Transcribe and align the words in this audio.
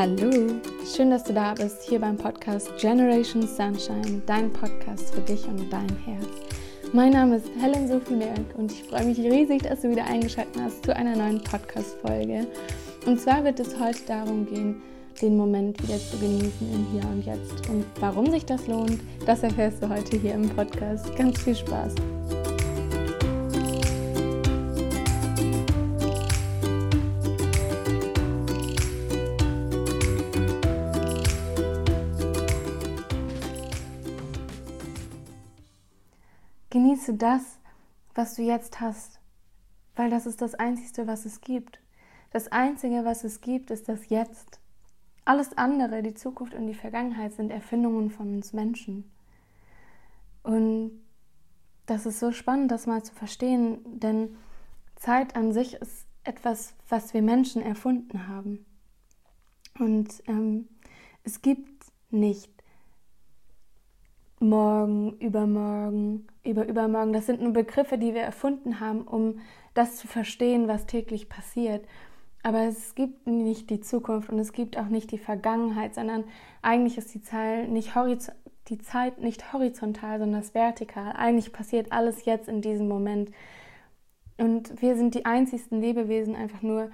Hallo, 0.00 0.30
schön, 0.96 1.10
dass 1.10 1.24
du 1.24 1.34
da 1.34 1.52
bist, 1.52 1.82
hier 1.82 2.00
beim 2.00 2.16
Podcast 2.16 2.74
Generation 2.78 3.46
Sunshine, 3.46 4.22
dein 4.24 4.50
Podcast 4.50 5.14
für 5.14 5.20
dich 5.20 5.46
und 5.46 5.70
dein 5.70 5.94
Herz. 6.06 6.26
Mein 6.94 7.12
Name 7.12 7.36
ist 7.36 7.50
Helen 7.60 7.86
Merck 8.16 8.54
und 8.56 8.72
ich 8.72 8.82
freue 8.84 9.04
mich 9.04 9.18
riesig, 9.18 9.60
dass 9.60 9.82
du 9.82 9.90
wieder 9.90 10.06
eingeschaltet 10.06 10.56
hast 10.58 10.86
zu 10.86 10.96
einer 10.96 11.14
neuen 11.16 11.44
Podcast-Folge. 11.44 12.46
Und 13.04 13.20
zwar 13.20 13.44
wird 13.44 13.60
es 13.60 13.78
heute 13.78 14.00
darum 14.06 14.46
gehen, 14.46 14.80
den 15.20 15.36
Moment 15.36 15.82
wieder 15.82 15.98
zu 15.98 16.16
genießen 16.16 16.72
im 16.72 16.86
Hier 16.92 17.06
und 17.10 17.26
Jetzt. 17.26 17.68
Und 17.68 17.84
warum 18.00 18.30
sich 18.30 18.46
das 18.46 18.66
lohnt, 18.68 19.00
das 19.26 19.42
erfährst 19.42 19.82
du 19.82 19.90
heute 19.90 20.16
hier 20.16 20.32
im 20.32 20.48
Podcast. 20.48 21.14
Ganz 21.14 21.42
viel 21.42 21.56
Spaß! 21.56 22.19
Genieße 36.70 37.14
das, 37.14 37.58
was 38.14 38.36
du 38.36 38.42
jetzt 38.42 38.80
hast, 38.80 39.20
weil 39.96 40.08
das 40.08 40.26
ist 40.26 40.40
das 40.40 40.54
Einzige, 40.54 41.06
was 41.06 41.24
es 41.24 41.40
gibt. 41.40 41.80
Das 42.30 42.52
Einzige, 42.52 43.04
was 43.04 43.24
es 43.24 43.40
gibt, 43.40 43.70
ist 43.72 43.88
das 43.88 44.08
Jetzt. 44.08 44.60
Alles 45.24 45.56
andere, 45.58 46.02
die 46.02 46.14
Zukunft 46.14 46.54
und 46.54 46.66
die 46.68 46.74
Vergangenheit, 46.74 47.32
sind 47.32 47.50
Erfindungen 47.50 48.10
von 48.10 48.34
uns 48.34 48.52
Menschen. 48.52 49.10
Und 50.42 50.92
das 51.86 52.06
ist 52.06 52.20
so 52.20 52.30
spannend, 52.30 52.70
das 52.70 52.86
mal 52.86 53.02
zu 53.02 53.14
verstehen, 53.14 53.80
denn 53.98 54.36
Zeit 54.94 55.34
an 55.34 55.52
sich 55.52 55.74
ist 55.74 56.06
etwas, 56.22 56.74
was 56.88 57.14
wir 57.14 57.22
Menschen 57.22 57.62
erfunden 57.62 58.28
haben. 58.28 58.64
Und 59.78 60.22
ähm, 60.28 60.68
es 61.24 61.42
gibt 61.42 61.84
nicht 62.10 62.59
morgen, 64.40 65.12
übermorgen, 65.18 66.26
über 66.42 66.66
übermorgen. 66.66 67.12
Das 67.12 67.26
sind 67.26 67.42
nur 67.42 67.52
Begriffe, 67.52 67.98
die 67.98 68.14
wir 68.14 68.22
erfunden 68.22 68.80
haben, 68.80 69.02
um 69.02 69.40
das 69.74 69.96
zu 69.96 70.08
verstehen, 70.08 70.66
was 70.66 70.86
täglich 70.86 71.28
passiert. 71.28 71.86
Aber 72.42 72.60
es 72.62 72.94
gibt 72.94 73.26
nicht 73.26 73.68
die 73.68 73.80
Zukunft 73.80 74.30
und 74.30 74.38
es 74.38 74.52
gibt 74.52 74.78
auch 74.78 74.88
nicht 74.88 75.10
die 75.12 75.18
Vergangenheit, 75.18 75.94
sondern 75.94 76.24
eigentlich 76.62 76.96
ist 76.96 77.14
die 77.14 77.22
Zeit 77.22 77.68
nicht, 77.68 77.92
die 78.68 78.78
Zeit 78.78 79.20
nicht 79.20 79.52
horizontal, 79.52 80.18
sondern 80.18 80.42
vertikal. 80.54 81.12
Eigentlich 81.12 81.52
passiert 81.52 81.92
alles 81.92 82.24
jetzt 82.24 82.48
in 82.48 82.62
diesem 82.62 82.88
Moment. 82.88 83.30
Und 84.38 84.80
wir 84.80 84.96
sind 84.96 85.14
die 85.14 85.26
einzigsten 85.26 85.82
Lebewesen 85.82 86.34
einfach 86.34 86.62
nur, 86.62 86.90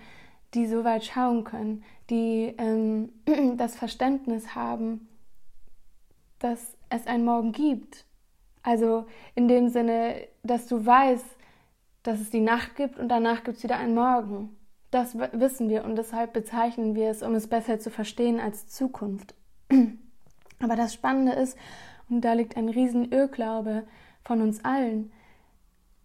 die 0.55 0.66
so 0.66 0.83
weit 0.83 1.05
schauen 1.05 1.44
können, 1.44 1.84
die 2.10 2.55
ähm, 2.58 3.10
das 3.56 3.77
Verständnis 3.77 4.56
haben, 4.56 5.08
dass 6.41 6.75
es 6.89 7.06
einen 7.06 7.25
Morgen 7.25 7.53
gibt. 7.53 8.05
Also 8.62 9.06
in 9.34 9.48
dem 9.48 9.69
Sinne, 9.69 10.27
dass 10.42 10.67
du 10.67 10.84
weißt, 10.84 11.25
dass 12.03 12.20
es 12.20 12.31
die 12.31 12.41
Nacht 12.41 12.77
gibt 12.77 12.98
und 12.98 13.09
danach 13.09 13.45
gibt 13.45 13.59
es 13.59 13.62
wieder 13.62 13.78
einen 13.78 13.95
Morgen. 13.95 14.56
Das 14.91 15.17
wissen 15.17 15.69
wir 15.69 15.84
und 15.84 15.97
deshalb 15.97 16.33
bezeichnen 16.33 16.95
wir 16.95 17.11
es, 17.11 17.23
um 17.23 17.34
es 17.34 17.48
besser 17.48 17.78
zu 17.78 17.91
verstehen, 17.91 18.41
als 18.41 18.69
Zukunft. 18.69 19.34
Aber 20.61 20.77
das 20.77 20.95
Spannende 20.95 21.33
ist, 21.33 21.59
und 22.09 22.20
da 22.20 22.34
liegt 22.34 22.56
ein 22.56 22.69
riesen 22.69 23.11
Irrglaube 23.11 23.84
von 24.25 24.41
uns 24.41 24.65
allen, 24.65 25.12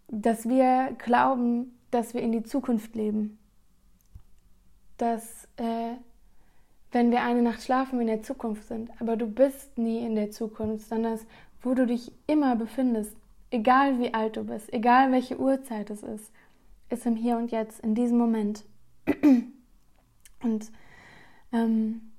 dass 0.08 0.50
wir 0.50 0.96
glauben, 0.98 1.80
dass 1.92 2.14
wir 2.14 2.22
in 2.22 2.32
die 2.32 2.44
Zukunft 2.44 2.96
leben. 2.96 3.38
Dass 4.98 5.48
äh, 5.58 5.96
wenn 6.92 7.12
wir 7.12 7.22
eine 7.24 7.42
Nacht 7.42 7.64
schlafen, 7.64 8.02
in 8.02 8.08
der 8.08 8.24
Zukunft 8.24 8.68
sind. 8.68 8.90
Aber 9.00 9.16
du 9.16 9.28
bist 9.28 9.78
nie 9.78 10.06
in 10.06 10.16
der 10.16 10.32
Zukunft, 10.32 10.88
sondern 10.88 11.20
wo 11.62 11.74
du 11.74 11.86
dich 11.86 12.12
immer 12.28 12.56
befindest, 12.56 13.16
egal 13.50 14.00
wie 14.00 14.14
alt 14.14 14.38
du 14.38 14.44
bist, 14.44 14.72
egal 14.74 15.12
welche 15.12 15.40
Uhrzeit 15.40 15.90
es 15.90 16.04
ist, 16.04 16.32
ist 16.90 17.06
im 17.06 17.16
Hier 17.16 17.38
und 17.38 17.52
Jetzt, 17.52 17.80
in 17.82 17.96
diesem 17.96 18.18
Moment. 18.18 18.66
Und 20.44 20.72
ähm, 21.54 22.12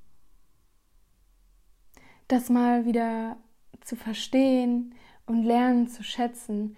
das 2.28 2.48
mal 2.48 2.84
wieder 2.84 3.36
zu 3.80 3.96
verstehen 3.96 4.94
und 5.26 5.42
lernen 5.42 5.88
zu 5.88 6.04
schätzen, 6.04 6.76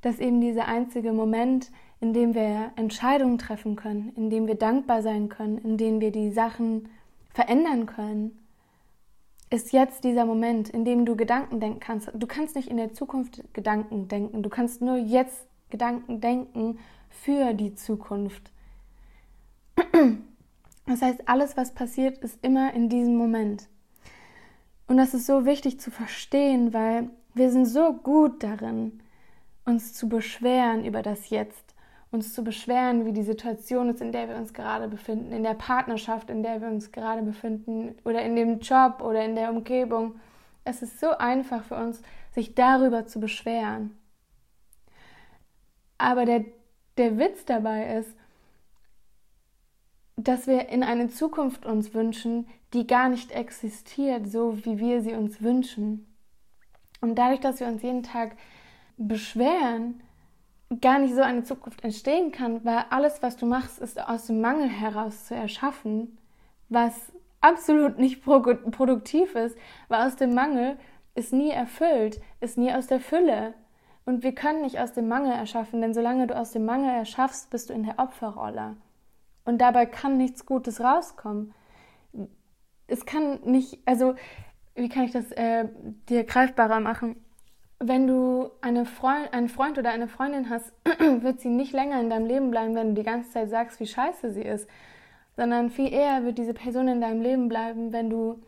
dass 0.00 0.18
eben 0.18 0.40
dieser 0.40 0.66
einzige 0.66 1.12
Moment, 1.12 1.70
in 2.00 2.14
dem 2.14 2.34
wir 2.34 2.72
Entscheidungen 2.76 3.38
treffen 3.38 3.76
können, 3.76 4.12
in 4.16 4.30
dem 4.30 4.46
wir 4.46 4.54
dankbar 4.54 5.02
sein 5.02 5.28
können, 5.28 5.58
in 5.58 5.76
dem 5.76 6.00
wir 6.00 6.10
die 6.10 6.30
Sachen 6.30 6.88
verändern 7.28 7.86
können, 7.86 8.38
ist 9.50 9.72
jetzt 9.72 10.04
dieser 10.04 10.26
Moment, 10.26 10.68
in 10.68 10.84
dem 10.84 11.06
du 11.06 11.16
Gedanken 11.16 11.60
denken 11.60 11.80
kannst. 11.80 12.10
Du 12.14 12.26
kannst 12.26 12.54
nicht 12.54 12.68
in 12.68 12.76
der 12.76 12.92
Zukunft 12.92 13.42
Gedanken 13.54 14.08
denken, 14.08 14.42
du 14.42 14.50
kannst 14.50 14.82
nur 14.82 14.96
jetzt 14.96 15.46
Gedanken 15.70 16.20
denken 16.20 16.78
für 17.08 17.54
die 17.54 17.74
Zukunft. 17.74 18.52
Das 20.86 21.02
heißt, 21.02 21.28
alles, 21.28 21.56
was 21.56 21.74
passiert, 21.74 22.18
ist 22.18 22.38
immer 22.42 22.72
in 22.72 22.88
diesem 22.88 23.16
Moment. 23.16 23.68
Und 24.86 24.96
das 24.96 25.12
ist 25.12 25.26
so 25.26 25.44
wichtig 25.44 25.80
zu 25.80 25.90
verstehen, 25.90 26.72
weil 26.72 27.10
wir 27.34 27.50
sind 27.50 27.66
so 27.66 27.92
gut 27.92 28.42
darin, 28.42 29.02
uns 29.66 29.92
zu 29.92 30.08
beschweren 30.08 30.84
über 30.84 31.02
das 31.02 31.28
Jetzt 31.28 31.74
uns 32.10 32.32
zu 32.32 32.42
beschweren, 32.42 33.04
wie 33.04 33.12
die 33.12 33.22
Situation 33.22 33.90
ist, 33.90 34.00
in 34.00 34.12
der 34.12 34.28
wir 34.28 34.36
uns 34.36 34.54
gerade 34.54 34.88
befinden, 34.88 35.32
in 35.32 35.42
der 35.42 35.54
Partnerschaft, 35.54 36.30
in 36.30 36.42
der 36.42 36.60
wir 36.60 36.68
uns 36.68 36.90
gerade 36.90 37.22
befinden 37.22 37.96
oder 38.04 38.22
in 38.22 38.34
dem 38.34 38.60
Job 38.60 39.02
oder 39.02 39.24
in 39.24 39.34
der 39.34 39.50
Umgebung. 39.50 40.18
Es 40.64 40.82
ist 40.82 41.00
so 41.00 41.10
einfach 41.10 41.64
für 41.64 41.76
uns, 41.76 42.00
sich 42.32 42.54
darüber 42.54 43.06
zu 43.06 43.20
beschweren. 43.20 43.96
Aber 45.98 46.24
der, 46.24 46.44
der 46.96 47.18
Witz 47.18 47.44
dabei 47.44 47.96
ist, 47.96 48.14
dass 50.16 50.46
wir 50.46 50.68
in 50.68 50.82
eine 50.82 51.08
Zukunft 51.08 51.66
uns 51.66 51.94
wünschen, 51.94 52.48
die 52.72 52.86
gar 52.86 53.08
nicht 53.08 53.30
existiert, 53.32 54.28
so 54.28 54.64
wie 54.64 54.78
wir 54.78 55.02
sie 55.02 55.12
uns 55.12 55.42
wünschen. 55.42 56.06
Und 57.00 57.16
dadurch, 57.16 57.40
dass 57.40 57.60
wir 57.60 57.68
uns 57.68 57.82
jeden 57.82 58.02
Tag 58.02 58.36
beschweren, 58.96 60.02
gar 60.80 60.98
nicht 60.98 61.14
so 61.14 61.22
eine 61.22 61.44
Zukunft 61.44 61.82
entstehen 61.82 62.30
kann, 62.30 62.64
weil 62.64 62.84
alles, 62.90 63.22
was 63.22 63.36
du 63.36 63.46
machst, 63.46 63.78
ist 63.78 64.00
aus 64.00 64.26
dem 64.26 64.40
Mangel 64.40 64.68
heraus 64.68 65.26
zu 65.26 65.34
erschaffen, 65.34 66.18
was 66.68 67.12
absolut 67.40 67.98
nicht 67.98 68.22
produktiv 68.22 69.34
ist, 69.34 69.56
weil 69.88 70.06
aus 70.06 70.16
dem 70.16 70.34
Mangel 70.34 70.76
ist 71.14 71.32
nie 71.32 71.50
erfüllt, 71.50 72.20
ist 72.40 72.58
nie 72.58 72.72
aus 72.72 72.86
der 72.86 73.00
Fülle. 73.00 73.54
Und 74.04 74.22
wir 74.22 74.34
können 74.34 74.62
nicht 74.62 74.78
aus 74.78 74.92
dem 74.92 75.08
Mangel 75.08 75.32
erschaffen, 75.32 75.80
denn 75.80 75.94
solange 75.94 76.26
du 76.26 76.36
aus 76.36 76.52
dem 76.52 76.64
Mangel 76.64 76.90
erschaffst, 76.90 77.50
bist 77.50 77.70
du 77.70 77.74
in 77.74 77.82
der 77.82 77.98
Opferrolle. 77.98 78.76
Und 79.44 79.58
dabei 79.58 79.86
kann 79.86 80.16
nichts 80.16 80.46
Gutes 80.46 80.80
rauskommen. 80.80 81.54
Es 82.86 83.06
kann 83.06 83.40
nicht, 83.44 83.78
also, 83.86 84.14
wie 84.74 84.88
kann 84.88 85.04
ich 85.04 85.12
das 85.12 85.30
äh, 85.32 85.68
dir 86.08 86.24
greifbarer 86.24 86.80
machen? 86.80 87.16
Wenn 87.80 88.06
du 88.06 88.50
eine 88.60 88.84
Freund, 88.84 89.32
einen 89.32 89.48
Freund 89.48 89.78
oder 89.78 89.90
eine 89.90 90.08
Freundin 90.08 90.50
hast, 90.50 90.72
wird 90.98 91.40
sie 91.40 91.48
nicht 91.48 91.72
länger 91.72 92.00
in 92.00 92.10
deinem 92.10 92.26
Leben 92.26 92.50
bleiben, 92.50 92.74
wenn 92.74 92.88
du 92.88 92.94
die 92.94 93.06
ganze 93.06 93.30
Zeit 93.30 93.50
sagst, 93.50 93.78
wie 93.78 93.86
scheiße 93.86 94.32
sie 94.32 94.42
ist, 94.42 94.68
sondern 95.36 95.70
viel 95.70 95.92
eher 95.92 96.24
wird 96.24 96.38
diese 96.38 96.54
Person 96.54 96.88
in 96.88 97.00
deinem 97.00 97.22
Leben 97.22 97.48
bleiben, 97.48 97.92
wenn 97.92 98.10
du, 98.10 98.42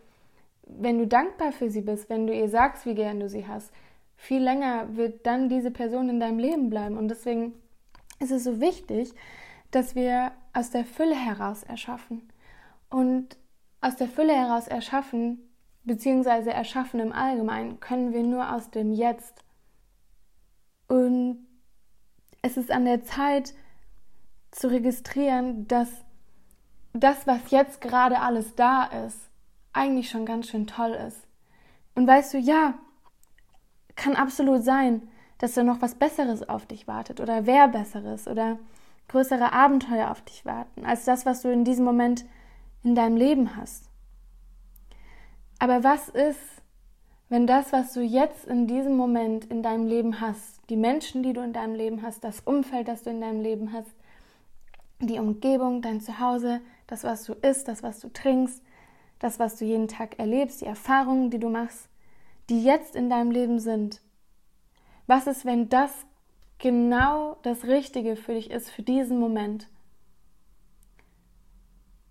wenn 0.65 0.99
du 0.99 1.07
dankbar 1.07 1.53
für 1.53 1.71
sie 1.71 1.83
bist, 1.83 2.11
wenn 2.11 2.27
du 2.27 2.35
ihr 2.35 2.49
sagst, 2.49 2.87
wie 2.87 2.95
gern 2.95 3.21
du 3.21 3.29
sie 3.29 3.47
hast. 3.47 3.73
Viel 4.17 4.43
länger 4.43 4.97
wird 4.97 5.25
dann 5.27 5.49
diese 5.49 5.71
Person 5.71 6.09
in 6.09 6.21
deinem 6.21 6.39
Leben 6.39 6.69
bleiben. 6.69 6.99
Und 6.99 7.09
deswegen 7.09 7.55
ist 8.19 8.33
es 8.33 8.45
so 8.45 8.61
wichtig, 8.61 9.15
dass 9.71 9.95
wir 9.95 10.33
aus 10.53 10.71
der 10.71 10.85
Fülle 10.85 11.15
heraus 11.15 11.63
erschaffen. 11.63 12.29
Und 12.91 13.39
aus 13.81 13.97
der 13.97 14.09
Fülle 14.09 14.35
heraus 14.35 14.67
erschaffen 14.67 15.50
beziehungsweise 15.91 16.53
erschaffen 16.53 17.01
im 17.01 17.13
Allgemeinen, 17.13 17.81
können 17.81 18.13
wir 18.13 18.23
nur 18.23 18.55
aus 18.55 18.71
dem 18.71 18.93
Jetzt. 18.93 19.43
Und 20.87 21.49
es 22.43 22.57
ist 22.57 22.71
an 22.71 22.85
der 22.85 23.03
Zeit 23.03 23.55
zu 24.53 24.69
registrieren, 24.71 25.67
dass 25.67 25.89
das, 26.93 27.27
was 27.27 27.51
jetzt 27.51 27.81
gerade 27.81 28.21
alles 28.21 28.55
da 28.55 28.85
ist, 28.85 29.19
eigentlich 29.73 30.11
schon 30.11 30.27
ganz 30.27 30.49
schön 30.49 30.69
toll 30.69 30.93
ist. 30.93 31.27
Und 31.97 32.07
weißt 32.07 32.35
du, 32.35 32.39
ja, 32.39 32.75
kann 33.97 34.15
absolut 34.15 34.63
sein, 34.63 35.03
dass 35.39 35.55
da 35.55 35.65
noch 35.65 35.83
was 35.83 35.97
Besseres 35.97 36.49
auf 36.49 36.67
dich 36.67 36.87
wartet 36.87 37.21
oder 37.21 37.47
wer 37.47 37.67
Besseres 37.67 38.29
oder 38.29 38.61
größere 39.09 39.53
Abenteuer 39.53 40.13
auf 40.13 40.23
dich 40.23 40.47
warten, 40.47 40.87
als 40.87 41.05
das, 41.05 41.27
was 41.27 41.43
du 41.43 41.51
in 41.51 41.65
diesem 41.65 41.85
Moment 41.85 42.25
in 42.85 42.95
deinem 42.95 43.17
Leben 43.17 43.57
hast. 43.57 43.90
Aber 45.61 45.85
was 45.85 46.09
ist, 46.09 46.41
wenn 47.29 47.47
das, 47.47 47.71
was 47.71 47.93
du 47.93 48.01
jetzt 48.01 48.47
in 48.47 48.67
diesem 48.67 48.97
Moment 48.97 49.45
in 49.45 49.63
deinem 49.63 49.87
Leben 49.87 50.21
hast, 50.21 50.59
die 50.71 50.77
Menschen, 50.77 51.23
die 51.23 51.35
du 51.35 51.43
in 51.43 51.53
deinem 51.53 51.75
Leben 51.75 52.03
hast, 52.03 52.25
das 52.25 52.41
Umfeld, 52.41 52.89
das 52.89 53.03
du 53.03 53.11
in 53.11 53.21
deinem 53.21 53.43
Leben 53.43 53.73
hast, 53.75 53.91
die 55.01 55.19
Umgebung, 55.19 55.83
dein 55.83 56.01
Zuhause, 56.01 56.63
das, 56.87 57.05
was 57.05 57.25
du 57.25 57.35
isst, 57.35 57.69
das, 57.69 57.83
was 57.83 58.01
du 58.01 58.09
trinkst, 58.09 58.63
das, 59.19 59.39
was 59.39 59.57
du 59.57 59.67
jeden 59.67 59.87
Tag 59.87 60.19
erlebst, 60.19 60.63
die 60.63 60.67
Erfahrungen, 60.67 61.31
die 61.31 61.39
du 61.39 61.51
machst, 61.51 61.91
die 62.49 62.65
jetzt 62.65 62.97
in 62.97 63.11
deinem 63.11 63.31
Leben 63.31 63.59
sind? 63.59 64.01
Was 65.07 65.27
ist, 65.27 65.45
wenn 65.45 65.69
das 65.69 65.93
genau 66.57 67.37
das 67.43 67.65
Richtige 67.65 68.17
für 68.17 68.33
dich 68.33 68.51
ist, 68.51 68.71
für 68.71 68.83
diesen 68.83 69.21
Moment? 69.21 69.69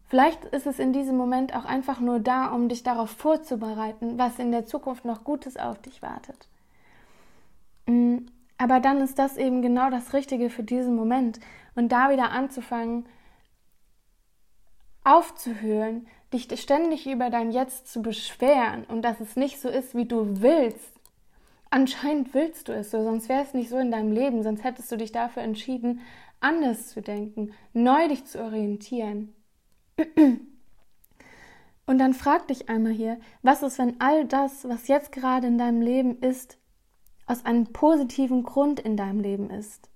Vielleicht 0.09 0.43
ist 0.45 0.65
es 0.65 0.79
in 0.79 0.91
diesem 0.91 1.17
Moment 1.17 1.55
auch 1.55 1.65
einfach 1.65 1.99
nur 1.99 2.19
da, 2.19 2.47
um 2.47 2.67
dich 2.67 2.81
darauf 2.81 3.11
vorzubereiten, 3.11 4.17
was 4.17 4.39
in 4.39 4.51
der 4.51 4.65
Zukunft 4.65 5.05
noch 5.05 5.23
Gutes 5.23 5.55
auf 5.55 5.79
dich 5.79 6.01
wartet. 6.01 6.47
Mm, 7.85 8.17
aber 8.57 8.79
dann 8.79 9.01
ist 9.01 9.19
das 9.19 9.37
eben 9.37 9.61
genau 9.61 9.91
das 9.91 10.13
Richtige 10.13 10.49
für 10.49 10.63
diesen 10.63 10.95
Moment. 10.95 11.39
Und 11.75 11.91
da 11.91 12.09
wieder 12.09 12.31
anzufangen, 12.31 13.05
aufzuhören, 15.03 16.07
dich 16.33 16.47
ständig 16.59 17.05
über 17.07 17.29
dein 17.29 17.51
Jetzt 17.51 17.87
zu 17.87 18.01
beschweren 18.01 18.85
und 18.85 19.03
dass 19.03 19.19
es 19.19 19.35
nicht 19.35 19.61
so 19.61 19.69
ist, 19.69 19.95
wie 19.95 20.05
du 20.05 20.41
willst. 20.41 20.99
Anscheinend 21.69 22.33
willst 22.33 22.67
du 22.67 22.73
es 22.73 22.89
so, 22.89 23.03
sonst 23.03 23.29
wäre 23.29 23.43
es 23.43 23.53
nicht 23.53 23.69
so 23.69 23.77
in 23.77 23.91
deinem 23.91 24.11
Leben, 24.11 24.41
sonst 24.41 24.63
hättest 24.63 24.91
du 24.91 24.97
dich 24.97 25.11
dafür 25.11 25.43
entschieden, 25.43 26.01
anders 26.39 26.87
zu 26.87 27.01
denken, 27.03 27.53
neu 27.73 28.07
dich 28.07 28.25
zu 28.25 28.43
orientieren. 28.43 29.35
Und 31.85 31.97
dann 31.97 32.13
frag 32.13 32.47
dich 32.47 32.69
einmal 32.69 32.91
hier, 32.91 33.19
was 33.41 33.63
ist, 33.63 33.79
wenn 33.79 33.99
all 33.99 34.25
das, 34.25 34.67
was 34.69 34.87
jetzt 34.87 35.11
gerade 35.11 35.47
in 35.47 35.57
deinem 35.57 35.81
Leben 35.81 36.19
ist, 36.19 36.59
aus 37.25 37.45
einem 37.45 37.73
positiven 37.73 38.43
Grund 38.43 38.79
in 38.79 38.95
deinem 38.95 39.19
Leben 39.19 39.49
ist? 39.49 39.89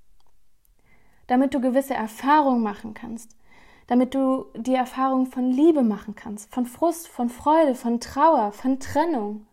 Damit 1.27 1.53
du 1.53 1.61
gewisse 1.61 1.93
Erfahrungen 1.93 2.63
machen 2.63 2.95
kannst, 2.95 3.37
damit 3.85 4.15
du 4.15 4.45
die 4.55 4.73
Erfahrung 4.73 5.27
von 5.27 5.51
Liebe 5.51 5.83
machen 5.83 6.15
kannst, 6.15 6.51
von 6.51 6.65
Frust, 6.65 7.07
von 7.07 7.29
Freude, 7.29 7.75
von 7.75 7.99
Trauer, 7.99 8.51
von 8.53 8.79
Trennung. 8.79 9.45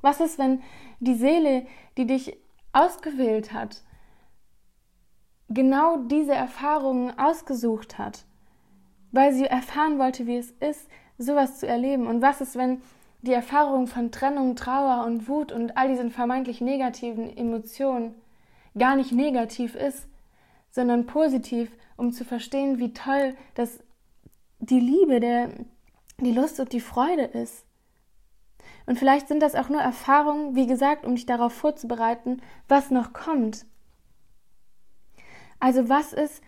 Was 0.00 0.20
ist, 0.20 0.38
wenn 0.38 0.62
die 0.98 1.14
Seele, 1.14 1.66
die 1.96 2.06
dich 2.06 2.36
ausgewählt 2.72 3.52
hat, 3.52 3.84
genau 5.48 5.98
diese 5.98 6.34
Erfahrungen 6.34 7.16
ausgesucht 7.16 7.96
hat 7.96 8.26
weil 9.12 9.32
sie 9.32 9.46
erfahren 9.46 9.98
wollte, 9.98 10.26
wie 10.26 10.36
es 10.36 10.50
ist, 10.52 10.88
sowas 11.18 11.58
zu 11.58 11.66
erleben. 11.66 12.06
Und 12.06 12.22
was 12.22 12.40
ist, 12.40 12.56
wenn 12.56 12.82
die 13.22 13.32
Erfahrung 13.32 13.86
von 13.86 14.12
Trennung, 14.12 14.56
Trauer 14.56 15.04
und 15.04 15.28
Wut 15.28 15.52
und 15.52 15.76
all 15.76 15.88
diesen 15.88 16.10
vermeintlich 16.10 16.60
negativen 16.60 17.36
Emotionen 17.36 18.14
gar 18.78 18.96
nicht 18.96 19.12
negativ 19.12 19.74
ist, 19.74 20.06
sondern 20.70 21.06
positiv, 21.06 21.70
um 21.96 22.12
zu 22.12 22.24
verstehen, 22.24 22.78
wie 22.78 22.92
toll 22.92 23.34
das 23.54 23.80
die 24.58 24.80
Liebe, 24.80 25.20
der, 25.20 25.50
die 26.20 26.32
Lust 26.32 26.60
und 26.60 26.72
die 26.72 26.80
Freude 26.80 27.24
ist. 27.24 27.64
Und 28.86 28.98
vielleicht 28.98 29.28
sind 29.28 29.40
das 29.40 29.54
auch 29.54 29.68
nur 29.68 29.80
Erfahrungen, 29.80 30.54
wie 30.54 30.66
gesagt, 30.66 31.04
um 31.04 31.14
dich 31.14 31.26
darauf 31.26 31.52
vorzubereiten, 31.52 32.40
was 32.68 32.90
noch 32.90 33.12
kommt. 33.12 33.66
Also 35.58 35.88
was 35.88 36.12
ist, 36.12 36.42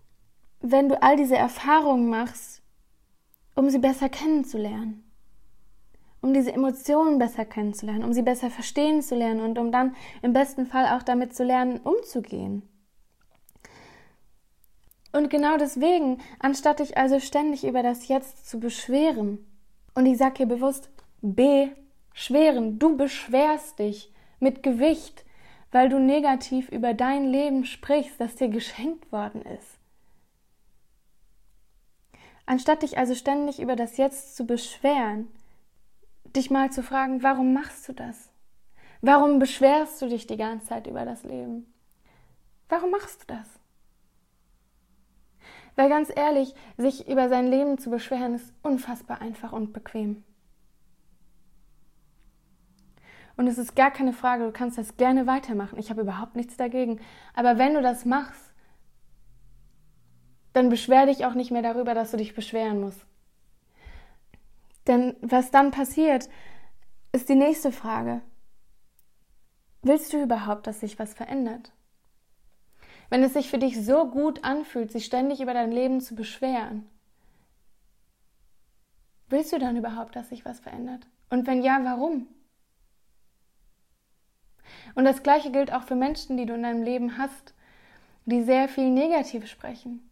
wenn 0.61 0.89
du 0.89 1.01
all 1.01 1.15
diese 1.15 1.37
Erfahrungen 1.37 2.09
machst, 2.09 2.61
um 3.55 3.69
sie 3.69 3.79
besser 3.79 4.09
kennenzulernen, 4.09 5.03
um 6.21 6.33
diese 6.33 6.51
Emotionen 6.51 7.17
besser 7.17 7.45
kennenzulernen, 7.45 8.03
um 8.03 8.13
sie 8.13 8.21
besser 8.21 8.49
verstehen 8.49 9.01
zu 9.01 9.15
lernen 9.15 9.41
und 9.41 9.57
um 9.57 9.71
dann 9.71 9.95
im 10.21 10.33
besten 10.33 10.65
Fall 10.65 10.87
auch 10.87 11.03
damit 11.03 11.35
zu 11.35 11.43
lernen, 11.43 11.79
umzugehen. 11.79 12.67
Und 15.11 15.29
genau 15.29 15.57
deswegen, 15.57 16.19
anstatt 16.39 16.79
dich 16.79 16.97
also 16.97 17.19
ständig 17.19 17.65
über 17.65 17.81
das 17.81 18.07
Jetzt 18.07 18.47
zu 18.47 18.59
beschweren, 18.59 19.45
und 19.95 20.05
ich 20.05 20.17
sage 20.17 20.35
hier 20.37 20.45
bewusst, 20.45 20.89
beschweren, 21.21 22.79
du 22.79 22.95
beschwerst 22.95 23.79
dich 23.79 24.13
mit 24.39 24.61
Gewicht, 24.61 25.25
weil 25.71 25.89
du 25.89 25.99
negativ 25.99 26.69
über 26.69 26.93
dein 26.93 27.25
Leben 27.25 27.65
sprichst, 27.65 28.19
das 28.19 28.35
dir 28.35 28.49
geschenkt 28.49 29.11
worden 29.11 29.41
ist. 29.41 29.78
Anstatt 32.49 32.81
dich 32.81 32.97
also 32.97 33.13
ständig 33.13 33.61
über 33.61 33.75
das 33.75 33.97
Jetzt 33.97 34.35
zu 34.35 34.43
beschweren, 34.43 35.27
dich 36.35 36.49
mal 36.49 36.71
zu 36.71 36.81
fragen, 36.81 37.21
warum 37.21 37.53
machst 37.53 37.87
du 37.87 37.93
das? 37.93 38.31
Warum 39.01 39.37
beschwerst 39.37 40.01
du 40.01 40.09
dich 40.09 40.25
die 40.25 40.35
ganze 40.35 40.65
Zeit 40.65 40.87
über 40.87 41.05
das 41.05 41.23
Leben? 41.23 41.71
Warum 42.67 42.89
machst 42.89 43.21
du 43.21 43.27
das? 43.27 43.47
Weil 45.75 45.89
ganz 45.89 46.11
ehrlich, 46.15 46.55
sich 46.75 47.07
über 47.07 47.29
sein 47.29 47.45
Leben 47.45 47.77
zu 47.77 47.91
beschweren, 47.91 48.33
ist 48.33 48.51
unfassbar 48.63 49.21
einfach 49.21 49.51
und 49.53 49.71
bequem. 49.71 50.23
Und 53.37 53.45
es 53.45 53.59
ist 53.59 53.75
gar 53.75 53.91
keine 53.91 54.11
Frage, 54.11 54.45
du 54.45 54.51
kannst 54.51 54.79
das 54.79 54.97
gerne 54.97 55.27
weitermachen. 55.27 55.77
Ich 55.77 55.91
habe 55.91 56.01
überhaupt 56.01 56.35
nichts 56.35 56.57
dagegen. 56.57 56.99
Aber 57.35 57.59
wenn 57.59 57.75
du 57.75 57.83
das 57.83 58.05
machst, 58.05 58.48
dann 60.59 60.69
beschwer 60.69 61.05
dich 61.05 61.25
auch 61.25 61.35
nicht 61.35 61.51
mehr 61.51 61.61
darüber, 61.61 61.93
dass 61.93 62.11
du 62.11 62.17
dich 62.17 62.35
beschweren 62.35 62.81
musst. 62.81 63.05
Denn 64.87 65.15
was 65.21 65.51
dann 65.51 65.71
passiert, 65.71 66.29
ist 67.13 67.29
die 67.29 67.35
nächste 67.35 67.71
Frage. 67.71 68.21
Willst 69.81 70.11
du 70.11 70.21
überhaupt, 70.21 70.67
dass 70.67 70.81
sich 70.81 70.99
was 70.99 71.13
verändert? 71.13 71.71
Wenn 73.09 73.23
es 73.23 73.33
sich 73.33 73.49
für 73.49 73.57
dich 73.57 73.83
so 73.83 74.09
gut 74.11 74.43
anfühlt, 74.43 74.91
sich 74.91 75.05
ständig 75.05 75.39
über 75.39 75.53
dein 75.53 75.71
Leben 75.71 76.01
zu 76.01 76.13
beschweren, 76.13 76.89
willst 79.29 79.53
du 79.53 79.59
dann 79.59 79.77
überhaupt, 79.77 80.17
dass 80.17 80.27
sich 80.27 80.43
was 80.43 80.59
verändert? 80.59 81.07
Und 81.29 81.47
wenn 81.47 81.63
ja, 81.63 81.79
warum? 81.83 82.27
Und 84.93 85.05
das 85.05 85.23
Gleiche 85.23 85.51
gilt 85.51 85.71
auch 85.71 85.83
für 85.83 85.95
Menschen, 85.95 86.35
die 86.35 86.45
du 86.45 86.53
in 86.53 86.63
deinem 86.63 86.83
Leben 86.83 87.17
hast, 87.17 87.53
die 88.25 88.43
sehr 88.43 88.67
viel 88.67 88.89
negativ 88.89 89.47
sprechen 89.47 90.08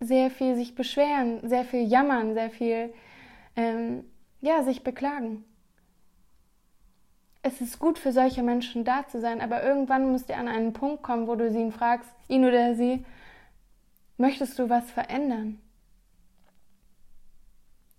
sehr 0.00 0.30
viel 0.30 0.56
sich 0.56 0.74
beschweren, 0.74 1.48
sehr 1.48 1.64
viel 1.64 1.86
jammern, 1.86 2.34
sehr 2.34 2.50
viel 2.50 2.92
ähm, 3.56 4.04
ja, 4.40 4.62
sich 4.62 4.84
beklagen. 4.84 5.44
Es 7.42 7.60
ist 7.60 7.78
gut 7.78 7.98
für 7.98 8.12
solche 8.12 8.42
Menschen 8.42 8.84
da 8.84 9.06
zu 9.06 9.20
sein, 9.20 9.40
aber 9.40 9.62
irgendwann 9.62 10.10
müsst 10.12 10.28
ihr 10.28 10.36
an 10.36 10.48
einen 10.48 10.72
Punkt 10.72 11.02
kommen, 11.02 11.28
wo 11.28 11.36
du 11.36 11.50
sie 11.50 11.70
fragst, 11.70 12.10
ihn 12.28 12.44
oder 12.44 12.74
sie, 12.74 13.04
möchtest 14.16 14.58
du 14.58 14.68
was 14.68 14.90
verändern? 14.90 15.60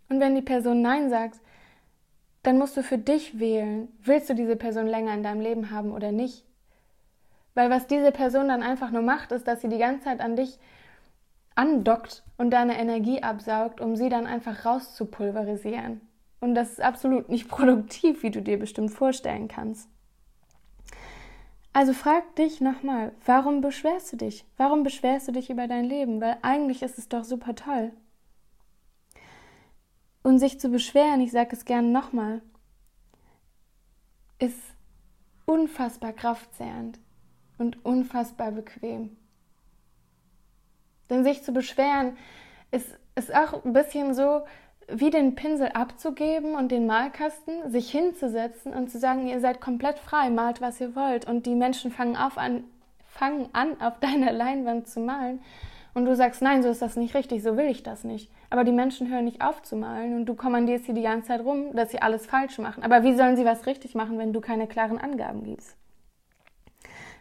Und 0.09 0.19
wenn 0.19 0.35
die 0.35 0.41
Person 0.41 0.81
Nein 0.81 1.09
sagt, 1.09 1.39
dann 2.43 2.57
musst 2.57 2.77
du 2.77 2.83
für 2.83 2.97
dich 2.97 3.39
wählen, 3.39 3.89
willst 4.01 4.29
du 4.29 4.33
diese 4.33 4.55
Person 4.55 4.87
länger 4.87 5.13
in 5.13 5.23
deinem 5.23 5.41
Leben 5.41 5.71
haben 5.71 5.91
oder 5.91 6.11
nicht? 6.11 6.45
Weil 7.55 7.69
was 7.69 7.87
diese 7.87 8.11
Person 8.11 8.47
dann 8.47 8.63
einfach 8.63 8.91
nur 8.91 9.01
macht, 9.01 9.31
ist, 9.31 9.47
dass 9.47 9.61
sie 9.61 9.69
die 9.69 9.79
ganze 9.79 10.05
Zeit 10.05 10.21
an 10.21 10.35
dich 10.35 10.59
andockt 11.57 12.23
und 12.37 12.51
deine 12.51 12.79
Energie 12.79 13.23
absaugt, 13.23 13.81
um 13.81 13.95
sie 13.95 14.09
dann 14.09 14.27
einfach 14.27 14.65
rauszupulverisieren. 14.65 16.01
Und 16.39 16.55
das 16.55 16.71
ist 16.71 16.81
absolut 16.81 17.29
nicht 17.29 17.47
produktiv, 17.49 18.23
wie 18.23 18.31
du 18.31 18.41
dir 18.41 18.59
bestimmt 18.59 18.91
vorstellen 18.91 19.47
kannst. 19.47 19.89
Also 21.73 21.93
frag 21.93 22.35
dich 22.35 22.61
nochmal, 22.61 23.11
warum 23.25 23.61
beschwerst 23.61 24.13
du 24.13 24.17
dich? 24.17 24.45
Warum 24.57 24.83
beschwerst 24.83 25.27
du 25.27 25.31
dich 25.31 25.49
über 25.49 25.67
dein 25.67 25.85
Leben? 25.85 26.21
Weil 26.21 26.37
eigentlich 26.41 26.81
ist 26.81 26.97
es 26.97 27.09
doch 27.09 27.23
super 27.23 27.53
toll. 27.55 27.91
Und 30.23 30.39
sich 30.39 30.59
zu 30.59 30.69
beschweren, 30.69 31.21
ich 31.21 31.31
sage 31.31 31.55
es 31.55 31.65
gerne 31.65 31.87
nochmal, 31.87 32.41
ist 34.39 34.59
unfassbar 35.45 36.13
kraftzehrend 36.13 36.99
und 37.57 37.83
unfassbar 37.85 38.51
bequem. 38.51 39.15
Denn 41.09 41.23
sich 41.23 41.43
zu 41.43 41.51
beschweren 41.51 42.17
ist, 42.71 42.97
ist 43.15 43.33
auch 43.33 43.63
ein 43.63 43.73
bisschen 43.73 44.13
so, 44.13 44.43
wie 44.89 45.09
den 45.09 45.35
Pinsel 45.35 45.69
abzugeben 45.69 46.55
und 46.55 46.71
den 46.71 46.85
Malkasten, 46.85 47.69
sich 47.69 47.91
hinzusetzen 47.91 48.73
und 48.73 48.89
zu 48.89 48.99
sagen, 48.99 49.27
ihr 49.27 49.39
seid 49.39 49.59
komplett 49.59 49.99
frei, 49.99 50.29
malt, 50.29 50.61
was 50.61 50.79
ihr 50.79 50.95
wollt. 50.95 51.27
Und 51.27 51.45
die 51.45 51.55
Menschen 51.55 51.91
fangen, 51.91 52.15
auf 52.15 52.37
an, 52.37 52.63
fangen 53.05 53.49
an, 53.53 53.81
auf 53.81 53.99
deiner 53.99 54.31
Leinwand 54.31 54.87
zu 54.87 54.99
malen. 54.99 55.41
Und 55.93 56.05
du 56.05 56.15
sagst, 56.15 56.41
nein, 56.41 56.61
so 56.61 56.69
ist 56.69 56.81
das 56.81 56.95
nicht 56.95 57.15
richtig, 57.15 57.41
so 57.41 57.57
will 57.57 57.65
ich 57.65 57.81
das 57.81 58.03
nicht. 58.03 58.31
Aber 58.49 58.63
die 58.63 58.71
Menschen 58.71 59.09
hören 59.09 59.25
nicht 59.25 59.41
auf 59.41 59.63
zu 59.63 59.75
malen 59.75 60.15
und 60.15 60.25
du 60.25 60.35
kommandierst 60.35 60.85
sie 60.85 60.93
die 60.93 61.01
ganze 61.01 61.29
Zeit 61.29 61.41
rum, 61.41 61.75
dass 61.75 61.91
sie 61.91 62.01
alles 62.01 62.27
falsch 62.27 62.59
machen. 62.59 62.83
Aber 62.83 63.03
wie 63.03 63.15
sollen 63.15 63.35
sie 63.35 63.45
was 63.45 63.65
richtig 63.65 63.95
machen, 63.95 64.19
wenn 64.19 64.31
du 64.31 64.39
keine 64.39 64.67
klaren 64.67 64.99
Angaben 64.99 65.43
gibst? 65.43 65.75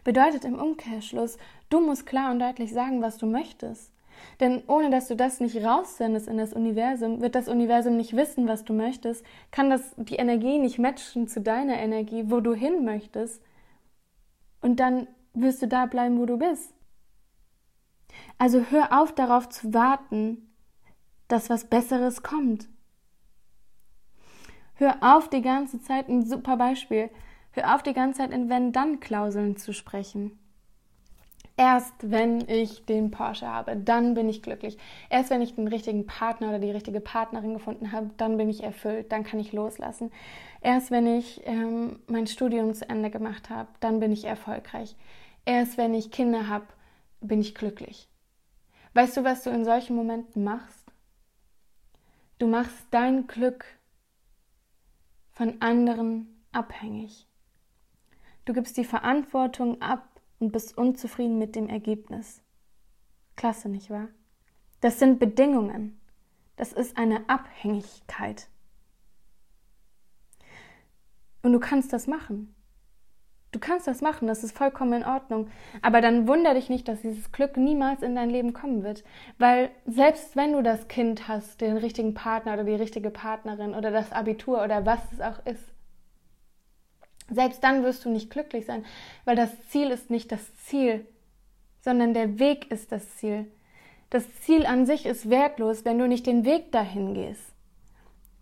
Bedeutet 0.07 0.45
im 0.45 0.57
Umkehrschluss, 0.57 1.37
du 1.69 1.81
musst 1.81 2.05
klar 2.05 2.31
und 2.31 2.39
deutlich 2.39 2.71
sagen, 2.71 3.01
was 3.01 3.17
du 3.17 3.25
möchtest. 3.25 3.91
Denn 4.39 4.63
ohne 4.67 4.89
dass 4.89 5.09
du 5.09 5.17
das 5.17 5.41
nicht 5.41 5.57
raussendest 5.57 6.29
in 6.29 6.37
das 6.37 6.53
Universum, 6.53 7.19
wird 7.19 7.35
das 7.35 7.49
Universum 7.49 7.97
nicht 7.97 8.15
wissen, 8.15 8.47
was 8.47 8.63
du 8.63 8.71
möchtest, 8.71 9.25
kann 9.51 9.69
das 9.69 9.95
die 9.97 10.15
Energie 10.15 10.59
nicht 10.59 10.79
matchen 10.79 11.27
zu 11.27 11.41
deiner 11.41 11.77
Energie, 11.77 12.23
wo 12.27 12.39
du 12.39 12.53
hin 12.53 12.85
möchtest. 12.85 13.43
Und 14.61 14.79
dann 14.79 15.09
wirst 15.33 15.61
du 15.61 15.67
da 15.67 15.87
bleiben, 15.87 16.17
wo 16.19 16.25
du 16.25 16.37
bist. 16.37 16.73
Also 18.37 18.61
hör 18.69 19.01
auf 19.01 19.13
darauf 19.13 19.49
zu 19.49 19.73
warten, 19.73 20.53
dass 21.27 21.49
was 21.49 21.65
Besseres 21.65 22.23
kommt. 22.23 22.69
Hör 24.75 24.99
auf 25.01 25.27
die 25.27 25.41
ganze 25.41 25.81
Zeit, 25.81 26.07
ein 26.07 26.25
super 26.25 26.55
Beispiel, 26.55 27.09
hör 27.51 27.75
auf 27.75 27.83
die 27.83 27.93
ganze 27.93 28.19
Zeit 28.19 28.31
in 28.31 28.49
Wenn-Dann-Klauseln 28.49 29.57
zu 29.57 29.73
sprechen. 29.73 30.39
Erst 31.59 31.95
wenn 32.01 32.47
ich 32.47 32.85
den 32.85 33.09
Porsche 33.09 33.47
habe, 33.47 33.75
dann 33.75 34.13
bin 34.13 34.29
ich 34.29 34.43
glücklich. 34.43 34.77
Erst 35.09 35.31
wenn 35.31 35.41
ich 35.41 35.55
den 35.55 35.67
richtigen 35.67 36.05
Partner 36.05 36.49
oder 36.49 36.59
die 36.59 36.69
richtige 36.69 37.01
Partnerin 37.01 37.55
gefunden 37.55 37.91
habe, 37.91 38.11
dann 38.17 38.37
bin 38.37 38.47
ich 38.47 38.63
erfüllt, 38.63 39.11
dann 39.11 39.23
kann 39.23 39.39
ich 39.39 39.53
loslassen. 39.53 40.11
Erst 40.61 40.91
wenn 40.91 41.07
ich 41.07 41.41
ähm, 41.45 41.99
mein 42.05 42.27
Studium 42.27 42.75
zu 42.75 42.87
Ende 42.87 43.09
gemacht 43.09 43.49
habe, 43.49 43.69
dann 43.79 43.99
bin 43.99 44.11
ich 44.11 44.25
erfolgreich. 44.25 44.95
Erst 45.45 45.79
wenn 45.79 45.95
ich 45.95 46.11
Kinder 46.11 46.47
habe, 46.47 46.67
bin 47.21 47.41
ich 47.41 47.55
glücklich. 47.55 48.07
Weißt 48.93 49.17
du, 49.17 49.23
was 49.23 49.43
du 49.43 49.49
in 49.49 49.65
solchen 49.65 49.95
Momenten 49.95 50.43
machst? 50.43 50.91
Du 52.37 52.45
machst 52.47 52.85
dein 52.91 53.25
Glück 53.25 53.65
von 55.31 55.61
anderen 55.61 56.43
abhängig. 56.51 57.26
Du 58.47 58.53
gibst 58.53 58.77
die 58.77 58.85
Verantwortung 58.85 59.81
ab 59.81 60.21
und 60.39 60.53
bist 60.53 60.77
unzufrieden 60.77 61.37
mit 61.37 61.57
dem 61.57 61.67
Ergebnis. 61.67 62.41
Klasse, 63.35 63.67
nicht 63.67 63.89
wahr? 63.89 64.07
Das 64.79 64.99
sind 64.99 65.19
Bedingungen. 65.19 65.99
Das 66.55 66.71
ist 66.71 66.95
eine 66.95 67.27
Abhängigkeit. 67.27 68.47
Und 71.41 71.51
du 71.51 71.59
kannst 71.59 71.91
das 71.91 72.07
machen. 72.07 72.55
Du 73.51 73.59
kannst 73.59 73.85
das 73.85 73.99
machen, 73.99 74.29
das 74.29 74.45
ist 74.45 74.57
vollkommen 74.57 74.93
in 74.93 75.05
Ordnung. 75.05 75.49
Aber 75.81 75.99
dann 75.99 76.25
wundere 76.25 76.53
dich 76.53 76.69
nicht, 76.69 76.87
dass 76.87 77.01
dieses 77.01 77.33
Glück 77.33 77.57
niemals 77.57 78.01
in 78.01 78.15
dein 78.15 78.29
Leben 78.29 78.53
kommen 78.53 78.81
wird. 78.81 79.03
Weil 79.37 79.71
selbst 79.85 80.37
wenn 80.37 80.53
du 80.53 80.63
das 80.63 80.87
Kind 80.87 81.27
hast, 81.27 81.59
den 81.59 81.75
richtigen 81.75 82.13
Partner 82.13 82.53
oder 82.53 82.63
die 82.63 82.75
richtige 82.75 83.09
Partnerin 83.09 83.75
oder 83.75 83.91
das 83.91 84.13
Abitur 84.13 84.63
oder 84.63 84.85
was 84.85 85.01
es 85.11 85.19
auch 85.19 85.45
ist, 85.45 85.73
selbst 87.29 87.63
dann 87.63 87.83
wirst 87.83 88.05
du 88.05 88.09
nicht 88.09 88.29
glücklich 88.29 88.65
sein, 88.65 88.85
weil 89.25 89.35
das 89.35 89.49
Ziel 89.69 89.91
ist 89.91 90.09
nicht 90.09 90.31
das 90.31 90.55
Ziel, 90.65 91.05
sondern 91.81 92.13
der 92.13 92.39
Weg 92.39 92.71
ist 92.71 92.91
das 92.91 93.17
Ziel. 93.17 93.51
Das 94.09 94.23
Ziel 94.41 94.65
an 94.65 94.85
sich 94.85 95.05
ist 95.05 95.29
wertlos, 95.29 95.83
wenn 95.83 95.99
du 95.99 96.07
nicht 96.07 96.25
den 96.25 96.45
Weg 96.45 96.71
dahin 96.71 97.13
gehst. 97.13 97.53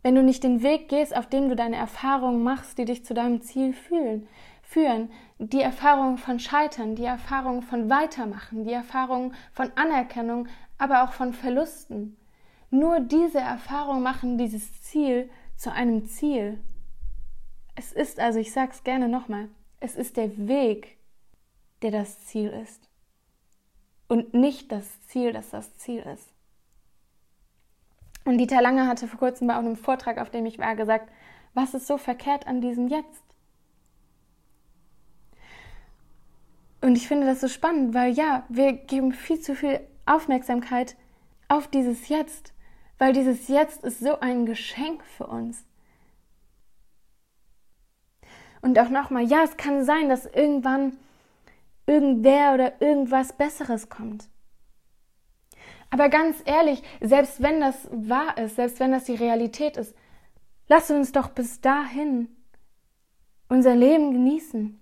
Wenn 0.04 0.14
du 0.14 0.22
nicht 0.22 0.44
den 0.44 0.62
Weg 0.62 0.90
gehst, 0.90 1.18
auf 1.18 1.28
dem 1.28 1.50
du 1.50 1.56
deine 1.56 1.78
Erfahrungen 1.78 2.44
machst, 2.44 2.78
die 2.78 2.86
dich 2.86 3.04
zu 3.04 3.16
deinem 3.16 3.42
Ziel 3.42 3.74
fühlen, 3.74 4.28
führen, 4.62 5.10
die 5.40 5.62
Erfahrung 5.62 6.18
von 6.18 6.40
Scheitern, 6.40 6.96
die 6.96 7.06
Erfahrung 7.06 7.64
von 7.64 7.90
Weitermachen, 7.90 8.64
die 8.66 8.74
Erfahrung 8.74 9.34
von 9.54 9.72
Anerkennung, 9.76 10.48
aber 10.78 11.04
auch 11.04 11.14
von 11.14 11.34
Verlusten. 11.34 12.18
Nur 12.70 13.00
diese 13.00 13.40
Erfahrungen 13.40 14.04
machen 14.04 14.38
dieses 14.38 14.82
Ziel 14.82 15.30
zu 15.56 15.72
einem 15.72 16.06
Ziel. 16.06 16.60
Es 17.76 17.92
ist 17.92 18.20
also, 18.20 18.40
ich 18.40 18.52
sage 18.52 18.72
es 18.72 18.84
gerne 18.84 19.10
nochmal, 19.10 19.50
es 19.80 19.96
ist 19.96 20.18
der 20.18 20.48
Weg, 20.48 20.98
der 21.82 21.92
das 21.92 22.26
Ziel 22.26 22.50
ist. 22.50 22.90
Und 24.08 24.34
nicht 24.34 24.72
das 24.72 25.02
Ziel, 25.08 25.34
das 25.34 25.50
das 25.50 25.76
Ziel 25.78 26.02
ist. 26.02 26.30
Und 28.24 28.38
Dieter 28.40 28.62
Lange 28.62 28.88
hatte 28.88 29.08
vor 29.08 29.20
kurzem 29.20 29.48
bei 29.48 29.56
einem 29.56 29.76
Vortrag, 29.76 30.18
auf 30.18 30.30
dem 30.30 30.46
ich 30.46 30.58
war, 30.58 30.76
gesagt, 30.76 31.12
was 31.54 31.74
ist 31.74 31.88
so 31.88 31.98
verkehrt 31.98 32.48
an 32.48 32.62
diesem 32.62 32.88
Jetzt? 32.88 33.24
Und 36.82 36.96
ich 36.96 37.08
finde 37.08 37.26
das 37.26 37.42
so 37.42 37.48
spannend, 37.48 37.94
weil 37.94 38.14
ja, 38.14 38.46
wir 38.50 38.74
geben 38.74 39.12
viel 39.12 39.40
zu 39.40 39.56
viel 39.56 39.80
Aufmerksamkeit 40.06 40.96
auf 41.48 41.68
dieses 41.68 42.10
Jetzt, 42.10 42.54
weil 42.98 43.14
dieses 43.14 43.48
Jetzt 43.48 43.84
ist 43.84 44.00
so 44.00 44.20
ein 44.20 44.46
Geschenk 44.46 45.04
für 45.04 45.28
uns. 45.28 45.64
Und 48.66 48.80
auch 48.80 48.90
nochmal, 48.90 49.24
ja, 49.26 49.44
es 49.44 49.58
kann 49.58 49.86
sein, 49.86 50.10
dass 50.10 50.26
irgendwann 50.26 50.98
irgendwer 51.86 52.56
oder 52.56 52.82
irgendwas 52.82 53.32
Besseres 53.34 53.90
kommt. 53.90 54.28
Aber 55.92 56.10
ganz 56.10 56.38
ehrlich, 56.46 56.82
selbst 57.00 57.44
wenn 57.44 57.60
das 57.60 57.88
wahr 57.92 58.36
ist, 58.40 58.56
selbst 58.56 58.80
wenn 58.80 58.92
das 58.92 59.04
die 59.04 59.14
Realität 59.14 59.78
ist, 59.78 59.96
lass 60.68 60.90
uns 60.90 61.12
doch 61.12 61.30
bis 61.30 61.62
dahin 61.62 62.28
unser 63.50 63.76
Leben 63.76 64.14
genießen. 64.14 64.80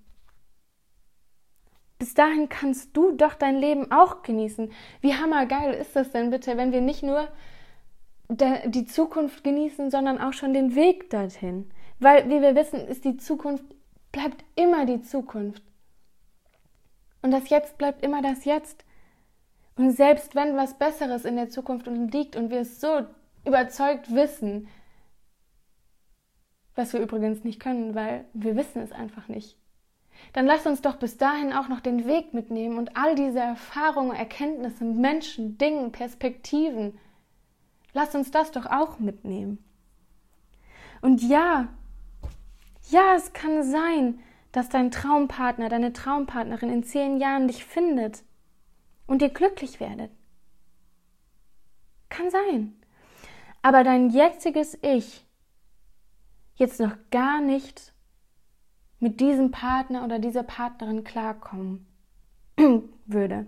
Bis 1.99 2.13
dahin 2.13 2.47
kannst 2.47 2.95
du 2.95 3.11
doch 3.11 3.33
dein 3.33 3.57
Leben 3.57 3.91
auch 3.91 4.21
genießen. 4.21 4.71
Wie 5.01 5.15
hammergeil 5.15 5.73
ist 5.73 5.93
das 5.93 6.09
denn 6.09 6.29
bitte, 6.29 6.55
wenn 6.55 6.71
wir 6.71 6.79
nicht 6.79 7.03
nur 7.03 7.27
die 8.29 8.85
Zukunft 8.85 9.43
genießen, 9.43 9.91
sondern 9.91 10.21
auch 10.21 10.31
schon 10.31 10.53
den 10.53 10.73
Weg 10.73 11.09
dorthin? 11.09 11.69
Weil, 12.03 12.29
wie 12.29 12.41
wir 12.41 12.53
wissen, 12.53 12.86
ist 12.86 13.05
die 13.05 13.15
Zukunft, 13.15 13.63
bleibt 14.12 14.43
immer 14.57 14.86
die 14.86 15.01
Zukunft. 15.01 15.63
Und 17.22 17.31
das 17.31 17.50
Jetzt 17.50 17.77
bleibt 17.77 18.03
immer 18.03 18.22
das 18.22 18.43
Jetzt. 18.43 18.83
Und 19.77 19.91
selbst 19.91 20.36
wenn 20.36 20.57
was 20.57 20.77
Besseres 20.77 21.24
in 21.24 21.38
der 21.38 21.50
Zukunft 21.50 21.88
liegt 21.88 22.36
und 22.36 22.51
wir 22.51 22.60
es 22.60 22.81
so 22.81 23.05
überzeugt 23.45 24.13
wissen, 24.13 24.67
was 26.75 26.91
wir 26.91 27.00
übrigens 27.00 27.45
nicht 27.45 27.62
können, 27.62 27.95
weil 27.95 28.25
wir 28.33 28.57
wissen 28.57 28.81
es 28.81 28.91
einfach 28.91 29.29
nicht, 29.29 29.57
dann 30.33 30.45
lass 30.45 30.65
uns 30.65 30.81
doch 30.81 30.98
bis 30.98 31.17
dahin 31.17 31.53
auch 31.53 31.69
noch 31.69 31.79
den 31.79 32.05
Weg 32.05 32.33
mitnehmen 32.33 32.79
und 32.79 32.98
all 32.98 33.15
diese 33.15 33.39
Erfahrungen, 33.39 34.13
Erkenntnisse, 34.13 34.83
Menschen, 34.83 35.57
Dingen, 35.57 35.93
Perspektiven, 35.93 37.00
lass 37.93 38.13
uns 38.13 38.29
das 38.29 38.51
doch 38.51 38.65
auch 38.65 39.00
mitnehmen. 39.00 39.63
Und 41.00 41.22
ja, 41.22 41.69
ja, 42.89 43.15
es 43.15 43.33
kann 43.33 43.63
sein, 43.63 44.19
dass 44.51 44.69
dein 44.69 44.91
Traumpartner, 44.91 45.69
deine 45.69 45.93
Traumpartnerin 45.93 46.69
in 46.69 46.83
zehn 46.83 47.17
Jahren 47.17 47.47
dich 47.47 47.65
findet 47.65 48.23
und 49.07 49.21
ihr 49.21 49.29
glücklich 49.29 49.79
werdet. 49.79 50.11
Kann 52.09 52.29
sein. 52.29 52.73
Aber 53.61 53.83
dein 53.83 54.09
jetziges 54.09 54.77
Ich 54.81 55.25
jetzt 56.55 56.79
noch 56.79 56.95
gar 57.09 57.41
nicht 57.41 57.93
mit 58.99 59.19
diesem 59.19 59.51
Partner 59.51 60.03
oder 60.03 60.19
dieser 60.19 60.43
Partnerin 60.43 61.03
klarkommen 61.03 61.87
würde. 63.05 63.47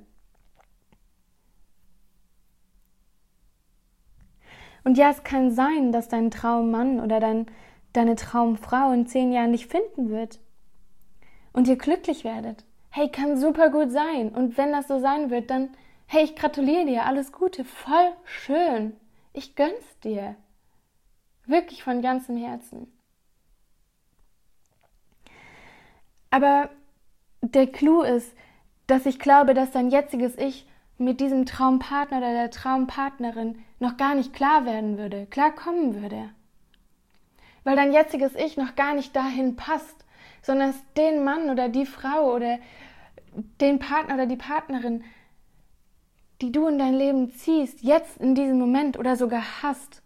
Und 4.83 4.97
ja, 4.97 5.09
es 5.09 5.23
kann 5.23 5.51
sein, 5.51 5.91
dass 5.91 6.09
dein 6.09 6.29
Traummann 6.29 6.99
oder 6.99 7.19
dein 7.19 7.47
deine 7.95 8.15
Traumfrau 8.15 8.91
in 8.91 9.07
zehn 9.07 9.31
Jahren 9.31 9.51
dich 9.51 9.67
finden 9.67 10.09
wird 10.09 10.39
und 11.53 11.67
ihr 11.67 11.77
glücklich 11.77 12.23
werdet. 12.23 12.65
Hey, 12.89 13.09
kann 13.09 13.37
super 13.37 13.69
gut 13.69 13.91
sein. 13.91 14.29
Und 14.29 14.57
wenn 14.57 14.71
das 14.71 14.87
so 14.87 14.99
sein 14.99 15.29
wird, 15.29 15.49
dann, 15.49 15.69
hey, 16.05 16.23
ich 16.23 16.35
gratuliere 16.35 16.85
dir, 16.85 17.05
alles 17.05 17.31
Gute, 17.31 17.63
voll 17.63 18.13
schön. 18.23 18.95
Ich 19.33 19.55
gönn's 19.55 19.99
dir. 20.03 20.35
Wirklich 21.45 21.83
von 21.83 22.01
ganzem 22.01 22.37
Herzen. 22.37 22.91
Aber 26.29 26.69
der 27.41 27.67
Clou 27.67 28.01
ist, 28.01 28.35
dass 28.87 29.05
ich 29.05 29.19
glaube, 29.19 29.53
dass 29.53 29.71
dein 29.71 29.89
jetziges 29.89 30.37
Ich 30.37 30.67
mit 30.97 31.19
diesem 31.19 31.45
Traumpartner 31.45 32.17
oder 32.17 32.31
der 32.31 32.51
Traumpartnerin 32.51 33.63
noch 33.79 33.97
gar 33.97 34.15
nicht 34.15 34.33
klar 34.33 34.65
werden 34.65 34.97
würde, 34.97 35.25
klar 35.27 35.53
kommen 35.53 36.01
würde 36.01 36.29
weil 37.65 37.75
dein 37.75 37.91
jetziges 37.91 38.33
Ich 38.35 38.55
noch 38.55 38.75
gar 38.75 38.93
nicht 38.93 39.13
dahin 39.13 39.57
passt, 39.57 40.05
sondern 40.41 40.69
es 40.69 40.77
den 40.95 41.25
Mann 41.25 41.49
oder 41.49 41.67
die 41.67 41.85
Frau 41.85 42.33
oder 42.33 42.59
den 43.59 43.79
Partner 43.79 44.13
oder 44.13 44.27
die 44.27 44.37
Partnerin, 44.37 45.03
die 46.41 46.51
du 46.51 46.67
in 46.67 46.77
dein 46.77 46.93
Leben 46.93 47.31
ziehst, 47.31 47.81
jetzt 47.81 48.17
in 48.17 48.35
diesem 48.35 48.59
Moment 48.59 48.97
oder 48.97 49.15
sogar 49.15 49.43
hast, 49.61 50.01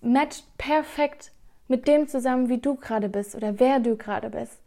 matcht 0.00 0.44
perfekt 0.56 1.32
mit 1.68 1.86
dem 1.86 2.08
zusammen, 2.08 2.48
wie 2.48 2.58
du 2.58 2.74
gerade 2.74 3.08
bist 3.08 3.36
oder 3.36 3.60
wer 3.60 3.78
du 3.78 3.96
gerade 3.96 4.30
bist. 4.30 4.58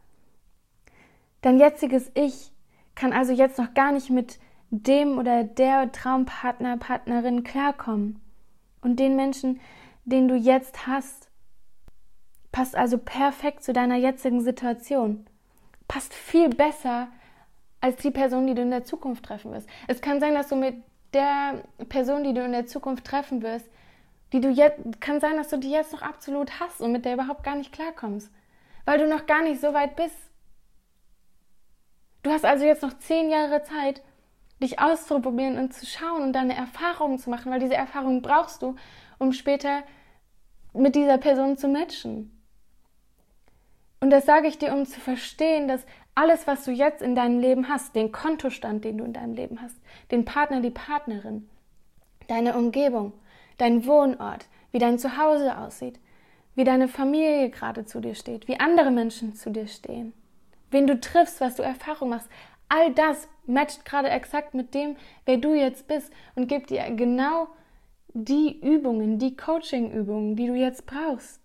Dein 1.41 1.59
jetziges 1.59 2.11
Ich 2.13 2.51
kann 2.95 3.11
also 3.11 3.33
jetzt 3.33 3.57
noch 3.57 3.73
gar 3.73 3.91
nicht 3.91 4.09
mit 4.09 4.39
dem 4.69 5.17
oder 5.17 5.43
der 5.43 5.91
Traumpartner, 5.91 6.77
Partnerin 6.77 7.43
klarkommen. 7.43 8.21
Und 8.81 8.99
den 8.99 9.15
Menschen, 9.15 9.59
den 10.05 10.27
du 10.27 10.35
jetzt 10.35 10.85
hast, 10.85 11.29
passt 12.53 12.77
also 12.77 12.97
perfekt 12.97 13.63
zu 13.63 13.73
deiner 13.73 13.97
jetzigen 13.97 14.39
Situation. 14.39 15.25
Passt 15.89 16.13
viel 16.13 16.47
besser 16.49 17.09
als 17.81 17.97
die 17.97 18.11
Person, 18.11 18.47
die 18.47 18.53
du 18.53 18.61
in 18.61 18.69
der 18.69 18.85
Zukunft 18.85 19.25
treffen 19.25 19.51
wirst. 19.51 19.67
Es 19.87 19.99
kann 19.99 20.21
sein, 20.21 20.35
dass 20.35 20.47
du 20.47 20.55
mit 20.55 20.75
der 21.13 21.63
Person, 21.89 22.23
die 22.23 22.33
du 22.33 22.41
in 22.45 22.53
der 22.53 22.65
Zukunft 22.65 23.05
treffen 23.05 23.41
wirst, 23.41 23.69
die 24.31 24.39
du 24.39 24.49
jetzt, 24.49 25.01
kann 25.01 25.19
sein, 25.19 25.35
dass 25.35 25.49
du 25.49 25.57
die 25.57 25.71
jetzt 25.71 25.91
noch 25.91 26.01
absolut 26.01 26.59
hast 26.59 26.79
und 26.79 26.91
mit 26.91 27.05
der 27.05 27.15
überhaupt 27.15 27.43
gar 27.43 27.55
nicht 27.55 27.73
klarkommst, 27.73 28.31
weil 28.85 28.99
du 28.99 29.07
noch 29.07 29.25
gar 29.25 29.43
nicht 29.43 29.59
so 29.59 29.73
weit 29.73 29.95
bist. 29.95 30.15
Du 32.21 32.31
hast 32.31 32.45
also 32.45 32.65
jetzt 32.65 32.83
noch 32.83 32.97
zehn 32.99 33.29
Jahre 33.29 33.63
Zeit, 33.63 34.01
dich 34.61 34.79
auszuprobieren 34.79 35.57
und 35.57 35.73
zu 35.73 35.85
schauen 35.85 36.21
und 36.21 36.33
deine 36.33 36.55
Erfahrungen 36.55 37.19
zu 37.19 37.29
machen, 37.29 37.51
weil 37.51 37.59
diese 37.59 37.75
Erfahrungen 37.75 38.21
brauchst 38.21 38.61
du, 38.61 38.75
um 39.17 39.33
später 39.33 39.83
mit 40.73 40.95
dieser 40.95 41.17
Person 41.17 41.57
zu 41.57 41.67
matchen. 41.67 42.42
Und 44.03 44.09
das 44.09 44.25
sage 44.25 44.49
ich 44.49 44.57
dir, 44.57 44.73
um 44.73 44.85
zu 44.85 44.99
verstehen, 44.99 45.69
dass 45.69 45.85
alles, 46.13 46.45
was 46.45 46.65
du 46.65 46.71
jetzt 46.71 47.01
in 47.01 47.15
deinem 47.15 47.39
Leben 47.39 47.69
hast, 47.69 47.95
den 47.95 48.11
Kontostand, 48.11 48.83
den 48.83 48.97
du 48.97 49.05
in 49.05 49.13
deinem 49.13 49.33
Leben 49.33 49.61
hast, 49.61 49.77
den 50.11 50.25
Partner, 50.25 50.59
die 50.59 50.71
Partnerin, 50.71 51.47
deine 52.27 52.57
Umgebung, 52.57 53.13
dein 53.59 53.85
Wohnort, 53.85 54.47
wie 54.73 54.79
dein 54.79 54.99
Zuhause 54.99 55.57
aussieht, 55.57 56.01
wie 56.53 56.65
deine 56.65 56.89
Familie 56.89 57.49
gerade 57.49 57.85
zu 57.85 58.01
dir 58.01 58.13
steht, 58.13 58.49
wie 58.49 58.59
andere 58.59 58.91
Menschen 58.91 59.35
zu 59.35 59.51
dir 59.51 59.67
stehen, 59.67 60.11
wen 60.69 60.85
du 60.85 60.99
triffst, 60.99 61.39
was 61.39 61.55
du 61.55 61.63
Erfahrung 61.63 62.09
machst, 62.09 62.27
all 62.67 62.91
das 62.91 63.29
matcht 63.45 63.85
gerade 63.85 64.09
exakt 64.09 64.53
mit 64.53 64.73
dem, 64.73 64.97
wer 65.23 65.37
du 65.37 65.53
jetzt 65.53 65.87
bist 65.87 66.11
und 66.35 66.49
gibt 66.49 66.71
dir 66.71 66.83
genau 66.91 67.47
die 68.09 68.59
Übungen, 68.59 69.17
die 69.17 69.37
Coaching-Übungen, 69.37 70.35
die 70.35 70.47
du 70.47 70.55
jetzt 70.55 70.85
brauchst. 70.85 71.42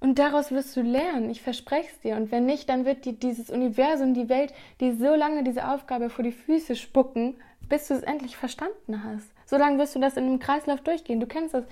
Und 0.00 0.18
daraus 0.18 0.50
wirst 0.50 0.74
du 0.76 0.80
lernen, 0.80 1.28
ich 1.28 1.42
verspreche 1.42 1.90
es 1.92 2.00
dir. 2.00 2.16
Und 2.16 2.32
wenn 2.32 2.46
nicht, 2.46 2.70
dann 2.70 2.86
wird 2.86 3.04
dir 3.04 3.12
dieses 3.12 3.50
Universum, 3.50 4.14
die 4.14 4.30
Welt, 4.30 4.54
die 4.80 4.92
so 4.92 5.14
lange 5.14 5.44
diese 5.44 5.68
Aufgabe 5.68 6.08
vor 6.08 6.24
die 6.24 6.32
Füße 6.32 6.74
spucken, 6.74 7.36
bis 7.68 7.86
du 7.88 7.94
es 7.94 8.02
endlich 8.02 8.36
verstanden 8.36 9.04
hast. 9.04 9.30
So 9.44 9.58
lange 9.58 9.78
wirst 9.78 9.94
du 9.94 10.00
das 10.00 10.16
in 10.16 10.24
einem 10.24 10.38
Kreislauf 10.38 10.80
durchgehen. 10.80 11.20
Du 11.20 11.26
kennst 11.26 11.54
das. 11.54 11.64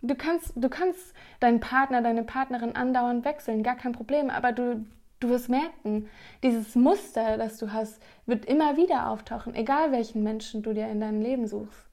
Du 0.00 0.14
kannst, 0.14 0.52
du 0.54 0.68
kannst 0.68 1.12
deinen 1.40 1.58
Partner, 1.58 2.02
deine 2.02 2.22
Partnerin 2.22 2.76
andauernd 2.76 3.24
wechseln, 3.24 3.64
gar 3.64 3.74
kein 3.74 3.90
Problem, 3.90 4.30
aber 4.30 4.52
du, 4.52 4.86
du 5.18 5.28
wirst 5.28 5.48
merken, 5.48 6.08
dieses 6.44 6.76
Muster, 6.76 7.36
das 7.36 7.58
du 7.58 7.72
hast, 7.72 8.00
wird 8.24 8.44
immer 8.44 8.76
wieder 8.76 9.10
auftauchen, 9.10 9.56
egal 9.56 9.90
welchen 9.90 10.22
Menschen 10.22 10.62
du 10.62 10.72
dir 10.72 10.86
in 10.86 11.00
deinem 11.00 11.20
Leben 11.20 11.48
suchst. 11.48 11.88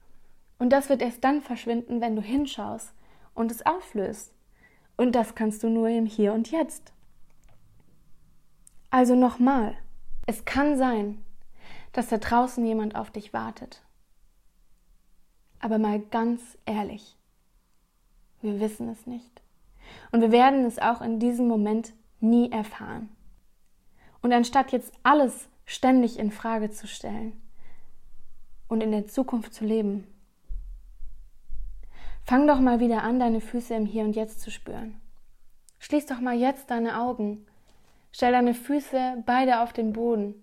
Und 0.60 0.70
das 0.70 0.88
wird 0.88 1.02
erst 1.02 1.24
dann 1.24 1.42
verschwinden, 1.42 2.00
wenn 2.00 2.14
du 2.14 2.22
hinschaust 2.22 2.92
und 3.34 3.50
es 3.50 3.66
auflöst. 3.66 4.32
Und 4.96 5.12
das 5.12 5.34
kannst 5.34 5.62
du 5.62 5.68
nur 5.68 5.88
im 5.88 6.06
Hier 6.06 6.32
und 6.32 6.50
Jetzt. 6.50 6.92
Also 8.90 9.14
nochmal, 9.14 9.76
es 10.26 10.44
kann 10.44 10.76
sein, 10.78 11.22
dass 11.92 12.08
da 12.08 12.18
draußen 12.18 12.64
jemand 12.64 12.96
auf 12.96 13.10
dich 13.10 13.32
wartet. 13.32 13.82
Aber 15.60 15.78
mal 15.78 16.00
ganz 16.00 16.58
ehrlich, 16.64 17.16
wir 18.40 18.60
wissen 18.60 18.88
es 18.88 19.06
nicht. 19.06 19.42
Und 20.12 20.20
wir 20.20 20.32
werden 20.32 20.64
es 20.64 20.78
auch 20.78 21.00
in 21.00 21.18
diesem 21.18 21.46
Moment 21.46 21.92
nie 22.20 22.50
erfahren. 22.50 23.08
Und 24.22 24.32
anstatt 24.32 24.72
jetzt 24.72 24.92
alles 25.02 25.48
ständig 25.64 26.18
in 26.18 26.30
Frage 26.30 26.70
zu 26.70 26.86
stellen 26.86 27.40
und 28.68 28.82
in 28.82 28.92
der 28.92 29.06
Zukunft 29.06 29.54
zu 29.54 29.64
leben, 29.64 30.06
fang 32.26 32.46
doch 32.48 32.58
mal 32.58 32.80
wieder 32.80 33.04
an, 33.04 33.20
deine 33.20 33.40
Füße 33.40 33.74
im 33.74 33.86
Hier 33.86 34.04
und 34.04 34.16
Jetzt 34.16 34.40
zu 34.40 34.50
spüren. 34.50 35.00
Schließ 35.78 36.06
doch 36.06 36.20
mal 36.20 36.34
jetzt 36.34 36.70
deine 36.70 37.00
Augen. 37.00 37.46
Stell 38.10 38.32
deine 38.32 38.54
Füße 38.54 39.22
beide 39.24 39.60
auf 39.60 39.72
den 39.72 39.92
Boden 39.92 40.34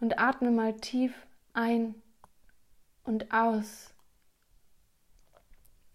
und 0.00 0.18
atme 0.18 0.50
mal 0.50 0.74
tief 0.74 1.12
ein 1.52 1.94
und 3.04 3.32
aus 3.32 3.92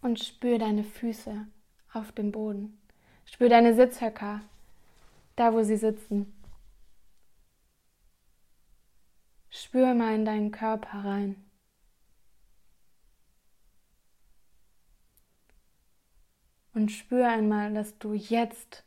und 0.01 0.19
spür 0.19 0.59
deine 0.59 0.83
Füße 0.83 1.47
auf 1.93 2.11
dem 2.11 2.31
Boden. 2.31 2.79
Spür 3.25 3.49
deine 3.49 3.73
Sitzhöcker, 3.73 4.41
da 5.35 5.53
wo 5.53 5.63
sie 5.63 5.77
sitzen. 5.77 6.33
Spür 9.49 9.95
mal 9.95 10.13
in 10.13 10.25
deinen 10.25 10.51
Körper 10.51 11.03
rein. 11.03 11.46
Und 16.77 16.91
spür 16.91 17.27
einmal, 17.27 17.73
dass 17.73 17.97
du 17.97 18.13
jetzt 18.13 18.83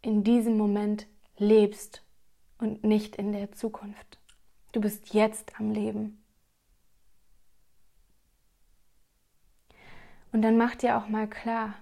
in 0.00 0.22
diesem 0.22 0.56
Moment 0.56 1.08
lebst 1.38 2.04
und 2.58 2.84
nicht 2.84 3.16
in 3.16 3.32
der 3.32 3.50
Zukunft. 3.50 4.20
Du 4.70 4.80
bist 4.80 5.12
jetzt 5.12 5.58
am 5.58 5.72
Leben. 5.72 6.22
Und 10.30 10.42
dann 10.42 10.56
mach 10.56 10.76
dir 10.76 10.96
auch 10.96 11.08
mal 11.08 11.26
klar 11.26 11.74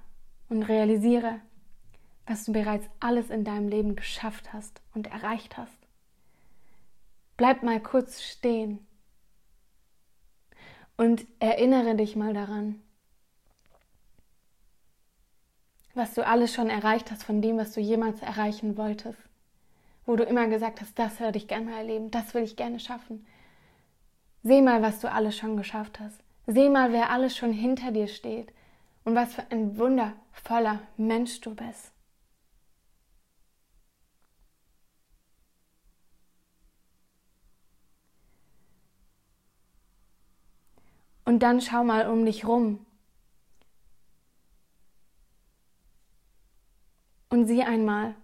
und 0.49 0.63
realisiere, 0.63 1.43
was 2.25 2.47
du 2.47 2.53
bereits 2.53 2.89
alles 2.99 3.29
in 3.29 3.45
deinem 3.45 3.69
Leben 3.69 3.97
geschafft 3.97 4.55
hast 4.55 4.81
und 4.95 5.09
erreicht 5.09 5.59
hast. 5.59 5.77
Bleib 7.37 7.63
mal 7.63 7.83
kurz 7.83 8.23
stehen 8.23 8.79
und 10.97 11.27
erinnere 11.39 11.97
dich 11.97 12.17
mal 12.17 12.33
daran, 12.33 12.81
was 15.95 16.15
du 16.15 16.27
alles 16.27 16.53
schon 16.53 16.71
erreicht 16.71 17.11
hast 17.11 17.25
von 17.25 17.41
dem, 17.41 17.57
was 17.57 17.73
du 17.73 17.81
jemals 17.81 18.21
erreichen 18.23 18.77
wolltest. 18.77 19.19
Wo 20.07 20.17
du 20.17 20.25
immer 20.25 20.47
gesagt 20.49 20.81
hast, 20.81 20.99
das 20.99 21.21
würde 21.21 21.39
ich 21.39 21.49
gerne 21.49 21.67
mal 21.67 21.79
erleben, 21.79 22.11
das 22.11 22.35
will 22.35 22.43
ich 22.43 22.57
gerne 22.57 22.79
schaffen. 22.81 23.27
Seh 24.43 24.61
mal, 24.61 24.83
was 24.83 25.01
du 25.01 25.11
alles 25.11 25.37
schon 25.37 25.57
geschafft 25.57 26.01
hast. 26.01 26.21
Seh 26.47 26.69
mal, 26.69 26.93
wer 26.93 27.11
alles 27.11 27.37
schon 27.37 27.53
hinter 27.53 27.91
dir 27.93 28.09
steht 28.09 28.53
und 29.05 29.15
was 29.15 29.35
für 29.35 29.51
ein 29.51 29.79
wundervoller 29.79 30.81
Mensch 30.97 31.41
du 31.41 31.55
bist. 31.55 31.93
Und 41.25 41.43
dann 41.43 41.63
schau 41.63 41.85
mal 41.85 42.07
um 42.09 42.27
dich 42.27 42.47
rum. 42.47 42.84
Und 47.35 47.47
sieh 47.47 47.65
einmal, 47.65 48.15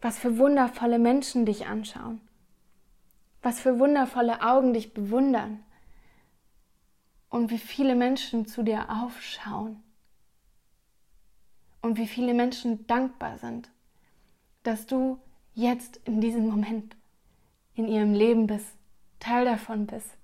was 0.00 0.20
für 0.20 0.38
wundervolle 0.38 1.00
Menschen 1.00 1.46
dich 1.46 1.66
anschauen. 1.66 2.20
Was 3.42 3.58
für 3.58 3.80
wundervolle 3.80 4.40
Augen 4.42 4.72
dich 4.72 4.94
bewundern 4.94 5.58
und 7.28 7.50
wie 7.50 7.58
viele 7.58 7.96
Menschen 7.96 8.46
zu 8.46 8.62
dir 8.62 8.88
aufschauen 8.88 9.82
und 11.82 11.98
wie 11.98 12.06
viele 12.06 12.34
Menschen 12.34 12.86
dankbar 12.86 13.36
sind, 13.38 13.68
dass 14.62 14.86
du 14.86 15.18
jetzt 15.52 15.96
in 16.04 16.20
diesem 16.20 16.46
Moment 16.46 16.94
in 17.74 17.88
ihrem 17.88 18.14
Leben 18.14 18.46
bist, 18.46 18.76
Teil 19.18 19.44
davon 19.44 19.88
bist. 19.88 20.16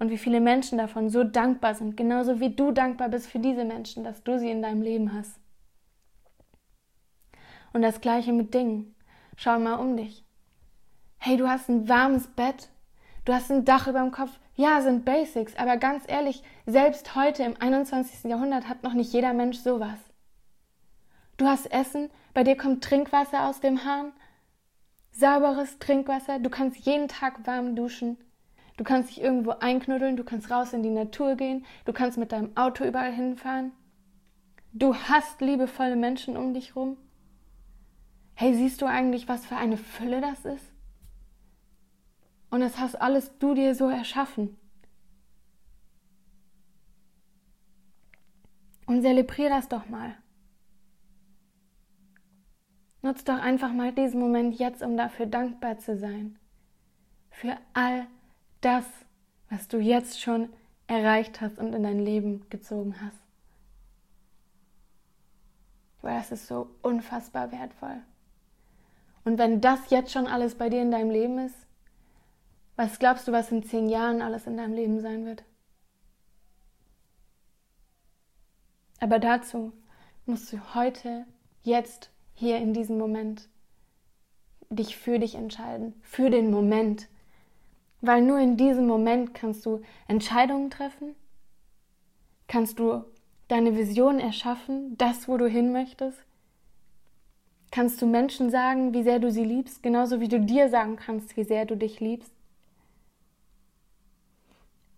Und 0.00 0.10
wie 0.10 0.18
viele 0.18 0.40
Menschen 0.40 0.78
davon 0.78 1.10
so 1.10 1.22
dankbar 1.22 1.76
sind, 1.76 1.96
genauso 1.96 2.40
wie 2.40 2.52
du 2.52 2.72
dankbar 2.72 3.08
bist 3.08 3.28
für 3.28 3.38
diese 3.38 3.64
Menschen, 3.64 4.02
dass 4.02 4.24
du 4.24 4.36
sie 4.36 4.50
in 4.50 4.62
deinem 4.62 4.82
Leben 4.82 5.12
hast. 5.12 5.38
Und 7.72 7.82
das 7.82 8.00
gleiche 8.00 8.32
mit 8.32 8.52
Dingen. 8.54 8.94
Schau 9.36 9.58
mal 9.58 9.76
um 9.76 9.96
dich. 9.96 10.24
Hey, 11.18 11.36
du 11.36 11.48
hast 11.48 11.68
ein 11.68 11.88
warmes 11.88 12.26
Bett, 12.28 12.70
du 13.24 13.32
hast 13.32 13.50
ein 13.50 13.64
Dach 13.64 13.86
über 13.86 14.00
dem 14.00 14.10
Kopf, 14.10 14.38
ja, 14.54 14.80
sind 14.80 15.04
Basics, 15.04 15.54
aber 15.56 15.76
ganz 15.76 16.04
ehrlich, 16.06 16.42
selbst 16.66 17.14
heute 17.14 17.42
im 17.42 17.60
21. 17.60 18.24
Jahrhundert 18.24 18.68
hat 18.68 18.82
noch 18.82 18.94
nicht 18.94 19.12
jeder 19.12 19.32
Mensch 19.32 19.58
sowas. 19.58 19.98
Du 21.36 21.46
hast 21.46 21.70
Essen, 21.72 22.10
bei 22.34 22.44
dir 22.44 22.56
kommt 22.56 22.84
Trinkwasser 22.84 23.48
aus 23.48 23.60
dem 23.60 23.84
Hahn, 23.84 24.12
sauberes 25.12 25.78
Trinkwasser, 25.78 26.38
du 26.38 26.50
kannst 26.50 26.78
jeden 26.86 27.08
Tag 27.08 27.46
warm 27.46 27.76
duschen, 27.76 28.18
du 28.76 28.84
kannst 28.84 29.10
dich 29.10 29.22
irgendwo 29.22 29.50
einknuddeln, 29.52 30.16
du 30.16 30.24
kannst 30.24 30.50
raus 30.50 30.72
in 30.72 30.82
die 30.82 30.90
Natur 30.90 31.36
gehen, 31.36 31.64
du 31.84 31.92
kannst 31.92 32.18
mit 32.18 32.32
deinem 32.32 32.56
Auto 32.56 32.84
überall 32.84 33.12
hinfahren. 33.12 33.72
Du 34.72 34.94
hast 34.94 35.40
liebevolle 35.40 35.96
Menschen 35.96 36.36
um 36.36 36.54
dich 36.54 36.76
rum. 36.76 36.96
Hey, 38.40 38.54
siehst 38.54 38.80
du 38.80 38.86
eigentlich, 38.86 39.28
was 39.28 39.44
für 39.44 39.58
eine 39.58 39.76
Fülle 39.76 40.22
das 40.22 40.46
ist? 40.46 40.72
Und 42.48 42.60
das 42.60 42.78
hast 42.78 42.94
alles 42.94 43.36
du 43.38 43.52
dir 43.52 43.74
so 43.74 43.90
erschaffen. 43.90 44.56
Und 48.86 49.02
zelebrier 49.02 49.50
das 49.50 49.68
doch 49.68 49.90
mal. 49.90 50.16
Nutz 53.02 53.24
doch 53.24 53.38
einfach 53.38 53.74
mal 53.74 53.92
diesen 53.92 54.18
Moment 54.18 54.58
jetzt, 54.58 54.82
um 54.82 54.96
dafür 54.96 55.26
dankbar 55.26 55.78
zu 55.78 55.98
sein. 55.98 56.38
Für 57.28 57.58
all 57.74 58.06
das, 58.62 58.86
was 59.50 59.68
du 59.68 59.80
jetzt 59.80 60.18
schon 60.18 60.48
erreicht 60.86 61.42
hast 61.42 61.58
und 61.58 61.74
in 61.74 61.82
dein 61.82 61.98
Leben 61.98 62.48
gezogen 62.48 63.02
hast. 63.02 63.20
Weil 66.00 66.16
das 66.16 66.32
ist 66.32 66.46
so 66.46 66.70
unfassbar 66.80 67.52
wertvoll. 67.52 68.00
Und 69.24 69.38
wenn 69.38 69.60
das 69.60 69.90
jetzt 69.90 70.12
schon 70.12 70.26
alles 70.26 70.54
bei 70.54 70.68
dir 70.68 70.82
in 70.82 70.90
deinem 70.90 71.10
Leben 71.10 71.38
ist, 71.38 71.66
was 72.76 72.98
glaubst 72.98 73.28
du, 73.28 73.32
was 73.32 73.52
in 73.52 73.62
zehn 73.62 73.88
Jahren 73.88 74.22
alles 74.22 74.46
in 74.46 74.56
deinem 74.56 74.74
Leben 74.74 75.00
sein 75.00 75.26
wird? 75.26 75.44
Aber 79.00 79.18
dazu 79.18 79.72
musst 80.26 80.52
du 80.52 80.74
heute, 80.74 81.26
jetzt, 81.62 82.10
hier 82.34 82.56
in 82.58 82.72
diesem 82.72 82.96
Moment 82.96 83.48
dich 84.70 84.96
für 84.96 85.18
dich 85.18 85.34
entscheiden, 85.34 85.94
für 86.02 86.30
den 86.30 86.50
Moment. 86.50 87.08
Weil 88.00 88.22
nur 88.22 88.38
in 88.38 88.56
diesem 88.56 88.86
Moment 88.86 89.34
kannst 89.34 89.66
du 89.66 89.82
Entscheidungen 90.08 90.70
treffen, 90.70 91.14
kannst 92.48 92.78
du 92.78 93.04
deine 93.48 93.76
Vision 93.76 94.20
erschaffen, 94.20 94.96
das, 94.96 95.28
wo 95.28 95.36
du 95.36 95.48
hin 95.48 95.72
möchtest, 95.72 96.24
Kannst 97.70 98.02
du 98.02 98.06
Menschen 98.06 98.50
sagen, 98.50 98.94
wie 98.94 99.04
sehr 99.04 99.20
du 99.20 99.30
sie 99.30 99.44
liebst, 99.44 99.82
genauso 99.82 100.20
wie 100.20 100.28
du 100.28 100.40
dir 100.40 100.68
sagen 100.68 100.96
kannst, 100.96 101.36
wie 101.36 101.44
sehr 101.44 101.66
du 101.66 101.76
dich 101.76 102.00
liebst? 102.00 102.32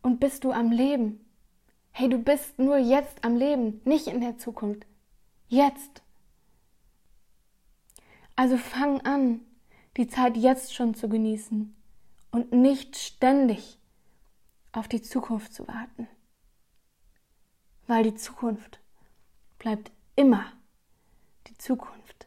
Und 0.01 0.21
bist 0.21 0.45
du 0.45 0.53
am 0.53 0.71
Leben? 0.73 1.21
Hey, 1.91 2.09
du 2.09 2.19
bist 2.19 2.59
nur 2.59 2.79
jetzt 2.79 3.25
am 3.25 3.37
Leben, 3.37 3.83
nicht 3.85 4.07
in 4.07 4.21
der 4.21 4.39
Zukunft. 4.39 4.87
Jetzt. 5.49 6.03
Also 8.35 8.57
fang 8.57 9.03
an, 9.03 9.41
die 9.99 10.07
Zeit 10.07 10.39
jetzt 10.39 10.75
schon 10.75 10.95
zu 10.95 11.11
genießen 11.11 11.77
und 12.31 12.53
nicht 12.53 12.97
ständig 12.97 13.79
auf 14.73 14.89
die 14.89 15.03
Zukunft 15.03 15.53
zu 15.53 15.69
warten. 15.69 16.09
Weil 17.87 18.05
die 18.05 18.15
Zukunft 18.15 18.81
bleibt 19.59 19.93
immer 20.17 20.51
die 21.47 21.59
Zukunft. 21.59 22.27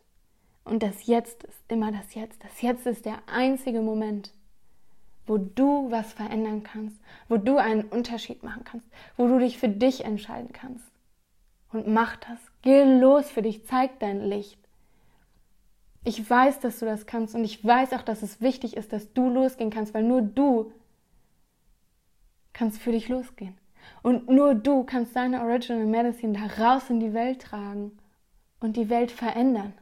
Und 0.66 0.82
das 0.82 1.06
Jetzt 1.06 1.44
ist 1.44 1.64
immer 1.68 1.92
das 1.92 2.16
Jetzt. 2.16 2.44
Das 2.44 2.62
Jetzt 2.62 2.86
ist 2.88 3.06
der 3.06 3.20
einzige 3.28 3.82
Moment, 3.82 4.34
wo 5.28 5.38
du 5.38 5.90
was 5.92 6.12
verändern 6.14 6.64
kannst, 6.64 7.00
wo 7.30 7.38
du 7.38 7.58
einen 7.58 7.86
Unterschied 7.86 8.44
machen 8.44 8.64
kannst, 8.64 8.88
wo 9.16 9.28
du 9.28 9.40
dich 9.40 9.58
für 9.58 9.70
dich 9.70 10.04
entscheiden 10.04 10.52
kannst. 10.52 10.86
Und 11.72 11.88
mach 11.88 12.18
das. 12.18 12.40
Geh 12.64 12.84
los 12.84 13.30
für 13.30 13.44
dich, 13.44 13.66
zeig 13.66 14.00
dein 14.00 14.22
Licht. 14.22 14.60
Ich 16.04 16.28
weiß, 16.28 16.60
dass 16.60 16.80
du 16.80 16.86
das 16.86 17.06
kannst 17.06 17.36
und 17.36 17.44
ich 17.44 17.64
weiß 17.64 17.94
auch, 17.94 18.04
dass 18.04 18.22
es 18.22 18.42
wichtig 18.42 18.76
ist, 18.76 18.92
dass 18.92 19.14
du 19.14 19.30
losgehen 19.30 19.72
kannst, 19.72 19.94
weil 19.94 20.04
nur 20.04 20.22
du 20.22 20.72
kannst 22.54 22.80
für 22.80 22.92
dich 22.92 23.10
losgehen. 23.10 23.58
Und 24.02 24.30
nur 24.30 24.56
du 24.56 24.84
kannst 24.84 25.16
deine 25.16 25.42
Original 25.42 25.86
Medicine 25.86 26.34
da 26.34 26.64
raus 26.64 26.90
in 26.90 27.00
die 27.00 27.14
Welt 27.14 27.42
tragen 27.42 27.98
und 28.60 28.78
die 28.78 28.90
Welt 28.90 29.12
verändern. 29.12 29.74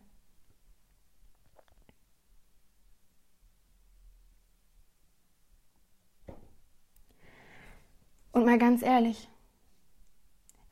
Und 8.34 8.46
mal 8.46 8.58
ganz 8.58 8.82
ehrlich, 8.82 9.30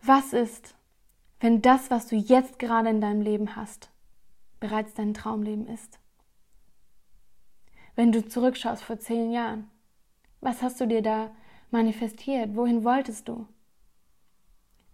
was 0.02 0.34
ist, 0.34 0.74
wenn 1.40 1.62
das, 1.62 1.92
was 1.92 2.08
du 2.08 2.16
jetzt 2.16 2.58
gerade 2.58 2.90
in 2.90 3.02
deinem 3.02 3.22
Leben 3.22 3.56
hast, 3.56 3.92
bereits 4.60 4.96
dein 4.96 5.14
Traumleben 5.14 5.68
ist? 5.68 6.00
Wenn 7.96 8.12
du 8.12 8.28
zurückschaust 8.28 8.84
vor 8.84 9.00
zehn 9.00 9.32
Jahren, 9.32 9.70
was 10.42 10.64
hast 10.64 10.82
du 10.82 10.88
dir 10.88 11.04
da 11.04 11.30
manifestiert? 11.70 12.56
Wohin 12.56 12.84
wolltest 12.84 13.28
du? 13.28 13.46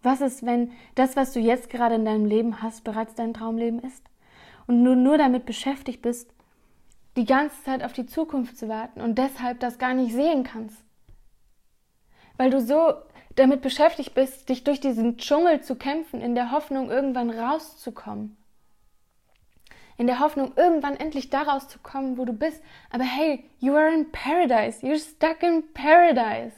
Was 0.03 0.19
ist, 0.19 0.45
wenn 0.45 0.73
das, 0.95 1.15
was 1.15 1.31
du 1.31 1.39
jetzt 1.39 1.69
gerade 1.69 1.95
in 1.95 2.03
deinem 2.03 2.25
Leben 2.25 2.61
hast, 2.61 2.83
bereits 2.83 3.15
dein 3.15 3.33
Traumleben 3.33 3.79
ist? 3.79 4.03
Und 4.67 4.83
du 4.83 4.93
nur 4.93 5.17
damit 5.17 5.45
beschäftigt 5.45 6.01
bist, 6.01 6.33
die 7.15 7.25
ganze 7.25 7.63
Zeit 7.63 7.81
auf 7.81 7.93
die 7.93 8.07
Zukunft 8.07 8.57
zu 8.57 8.67
warten 8.67 8.99
und 8.99 9.17
deshalb 9.17 9.61
das 9.61 9.77
gar 9.77 9.93
nicht 9.93 10.13
sehen 10.13 10.43
kannst 10.43 10.86
weil 12.37 12.49
du 12.49 12.61
so 12.61 12.93
damit 13.35 13.61
beschäftigt 13.61 14.13
bist, 14.13 14.49
dich 14.49 14.63
durch 14.63 14.79
diesen 14.79 15.17
Dschungel 15.17 15.61
zu 15.61 15.75
kämpfen, 15.75 16.21
in 16.21 16.35
der 16.35 16.51
Hoffnung, 16.51 16.89
irgendwann 16.89 17.29
rauszukommen. 17.29 18.35
In 19.97 20.07
der 20.07 20.19
Hoffnung, 20.19 20.53
irgendwann 20.55 20.95
endlich 20.97 21.29
da 21.29 21.43
rauszukommen, 21.43 22.17
wo 22.17 22.25
du 22.25 22.33
bist. 22.33 22.61
Aber 22.91 23.03
hey, 23.03 23.43
you 23.59 23.75
are 23.75 23.91
in 23.91 24.11
paradise. 24.11 24.85
You're 24.85 24.99
stuck 24.99 25.41
in 25.41 25.73
paradise. 25.73 26.55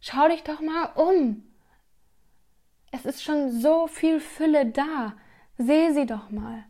Schau 0.00 0.28
dich 0.28 0.42
doch 0.42 0.60
mal 0.60 0.90
um. 0.94 1.42
Es 2.92 3.04
ist 3.06 3.22
schon 3.22 3.50
so 3.50 3.86
viel 3.86 4.20
Fülle 4.20 4.66
da. 4.66 5.14
Seh 5.58 5.92
sie 5.92 6.06
doch 6.06 6.30
mal. 6.30 6.64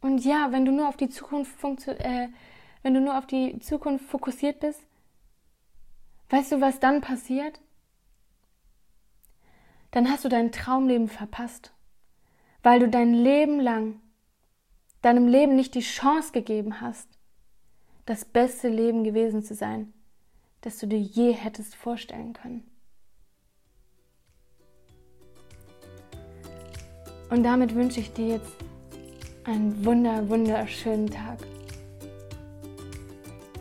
Und 0.00 0.24
ja, 0.24 0.50
wenn 0.50 0.64
du 0.64 0.72
nur 0.72 0.88
auf 0.88 0.96
die 0.96 1.08
Zukunft, 1.08 1.56
äh, 1.86 2.28
wenn 2.82 2.94
du 2.94 3.00
nur 3.00 3.16
auf 3.16 3.26
die 3.26 3.58
Zukunft 3.60 4.04
fokussiert 4.06 4.60
bist, 4.60 4.80
Weißt 6.32 6.50
du, 6.50 6.62
was 6.62 6.80
dann 6.80 7.02
passiert? 7.02 7.60
Dann 9.90 10.10
hast 10.10 10.24
du 10.24 10.30
dein 10.30 10.50
Traumleben 10.50 11.08
verpasst, 11.08 11.74
weil 12.62 12.80
du 12.80 12.88
dein 12.88 13.12
Leben 13.12 13.60
lang 13.60 14.00
deinem 15.02 15.28
Leben 15.28 15.56
nicht 15.56 15.74
die 15.74 15.80
Chance 15.80 16.32
gegeben 16.32 16.80
hast, 16.80 17.06
das 18.06 18.24
beste 18.24 18.68
Leben 18.68 19.04
gewesen 19.04 19.42
zu 19.42 19.54
sein, 19.54 19.92
das 20.62 20.78
du 20.78 20.86
dir 20.86 21.00
je 21.00 21.32
hättest 21.32 21.74
vorstellen 21.74 22.32
können. 22.32 22.66
Und 27.28 27.42
damit 27.42 27.74
wünsche 27.74 28.00
ich 28.00 28.10
dir 28.14 28.28
jetzt 28.28 28.56
einen 29.44 29.84
wunder, 29.84 30.26
wunderschönen 30.30 31.10
Tag. 31.10 31.40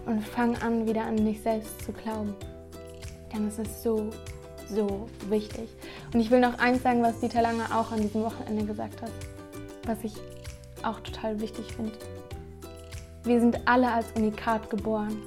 Und 0.06 0.24
fang 0.24 0.56
an, 0.62 0.88
wieder 0.88 1.04
an 1.04 1.18
dich 1.18 1.42
selbst 1.42 1.82
zu 1.82 1.92
glauben. 1.92 2.34
Denn 3.34 3.48
es 3.48 3.60
ist 3.60 3.84
so, 3.84 4.10
so 4.70 5.08
wichtig. 5.30 5.70
Und 6.14 6.20
ich 6.20 6.32
will 6.32 6.40
noch 6.40 6.58
eins 6.60 6.84
sagen, 6.84 7.02
was 7.02 7.20
Dieter 7.20 7.42
Lange 7.42 7.66
auch 7.74 7.92
an 7.92 8.02
diesem 8.02 8.24
Wochenende 8.24 8.66
gesagt 8.66 9.02
hat, 9.02 9.12
was 9.86 10.04
ich 10.04 10.14
auch 10.84 11.00
total 11.02 11.40
wichtig 11.40 11.66
finde. 11.74 11.94
Wir 13.24 13.40
sind 13.40 13.60
alle 13.66 13.92
als 13.92 14.08
Unikat 14.16 14.70
geboren, 14.70 15.18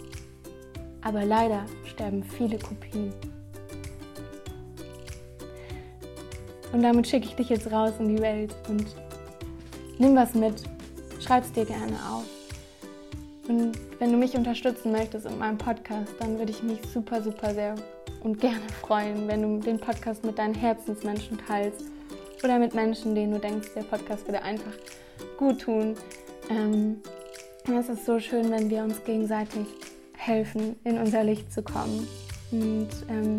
aber 1.03 1.25
leider 1.25 1.65
sterben 1.85 2.25
viele 2.25 2.59
Kopien. 2.59 3.13
Und 6.73 6.83
damit 6.83 7.07
schicke 7.07 7.27
ich 7.27 7.37
dich 7.37 7.51
jetzt 7.51 7.71
raus 7.71 7.93
in 8.01 8.17
die 8.17 8.21
Welt 8.21 8.53
und 8.69 8.85
nimm 9.99 10.17
was 10.17 10.35
mit, 10.35 10.65
schreib 11.21 11.45
es 11.45 11.53
dir 11.53 11.65
gerne 11.65 11.95
auf. 12.11 12.25
Und 13.49 13.79
wenn 14.01 14.11
du 14.11 14.17
mich 14.17 14.35
unterstützen 14.35 14.91
möchtest 14.91 15.27
in 15.27 15.39
meinem 15.39 15.59
Podcast, 15.59 16.13
dann 16.19 16.37
würde 16.39 16.51
ich 16.51 16.65
mich 16.65 16.81
super, 16.93 17.23
super 17.23 17.55
sehr 17.55 17.77
und 18.25 18.41
gerne 18.41 18.67
freuen, 18.81 19.29
wenn 19.29 19.43
du 19.43 19.65
den 19.65 19.79
Podcast 19.79 20.25
mit 20.25 20.39
deinen 20.39 20.55
Herzensmenschen 20.55 21.39
teilst 21.47 21.85
oder 22.43 22.59
mit 22.59 22.75
Menschen, 22.75 23.15
denen 23.15 23.35
du 23.35 23.39
denkst, 23.39 23.69
der 23.77 23.83
Podcast 23.83 24.27
würde 24.27 24.43
einfach 24.43 24.73
gut 25.37 25.61
tun. 25.61 25.95
Ähm, 26.51 27.01
es 27.79 27.89
ist 27.89 28.07
so 28.07 28.19
schön, 28.19 28.51
wenn 28.51 28.69
wir 28.71 28.83
uns 28.83 29.05
gegenseitig 29.05 29.67
helfen, 30.17 30.77
in 30.85 30.99
unser 30.99 31.23
Licht 31.23 31.53
zu 31.53 31.63
kommen. 31.63 32.09
Und 32.51 32.89
ähm, 33.11 33.37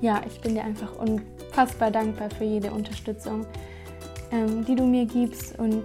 ja, 0.00 0.22
ich 0.26 0.40
bin 0.40 0.54
dir 0.54 0.64
einfach 0.64 0.96
unfassbar 0.96 1.90
dankbar 1.90 2.30
für 2.30 2.44
jede 2.44 2.72
Unterstützung, 2.72 3.46
ähm, 4.30 4.64
die 4.64 4.74
du 4.74 4.84
mir 4.84 5.04
gibst 5.04 5.58
und 5.58 5.84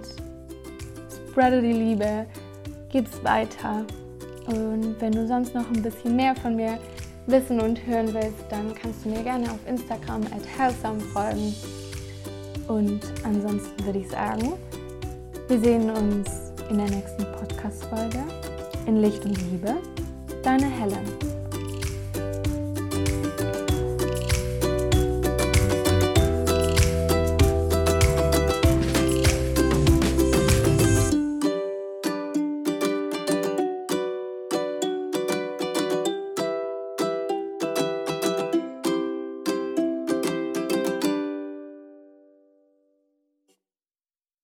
spreade 1.30 1.60
die 1.60 1.72
Liebe 1.72 2.26
gib's 2.90 3.22
weiter. 3.22 3.84
Und 4.46 4.96
wenn 4.98 5.12
du 5.12 5.26
sonst 5.26 5.54
noch 5.54 5.66
ein 5.68 5.82
bisschen 5.82 6.16
mehr 6.16 6.34
von 6.34 6.56
mir 6.56 6.78
wissen 7.28 7.60
und 7.60 7.86
hören 7.86 8.12
willst, 8.12 8.44
dann 8.50 8.74
kannst 8.74 9.04
du 9.04 9.10
mir 9.10 9.22
gerne 9.22 9.50
auf 9.50 9.58
Instagram 9.68 10.22
at 10.22 10.58
Healthsome 10.58 11.00
folgen. 11.12 11.54
Und 12.66 13.00
ansonsten 13.24 13.84
würde 13.84 14.00
ich 14.00 14.08
sagen, 14.08 14.54
wir 15.48 15.60
sehen 15.60 15.90
uns 15.90 16.30
in 16.68 16.78
der 16.78 16.90
nächsten 16.90 17.24
Podcast-Folge 17.38 18.24
in 18.86 18.96
Licht 18.96 19.24
und 19.24 19.36
Liebe. 19.50 19.76
Deine 20.42 20.66
Helen. 20.66 21.37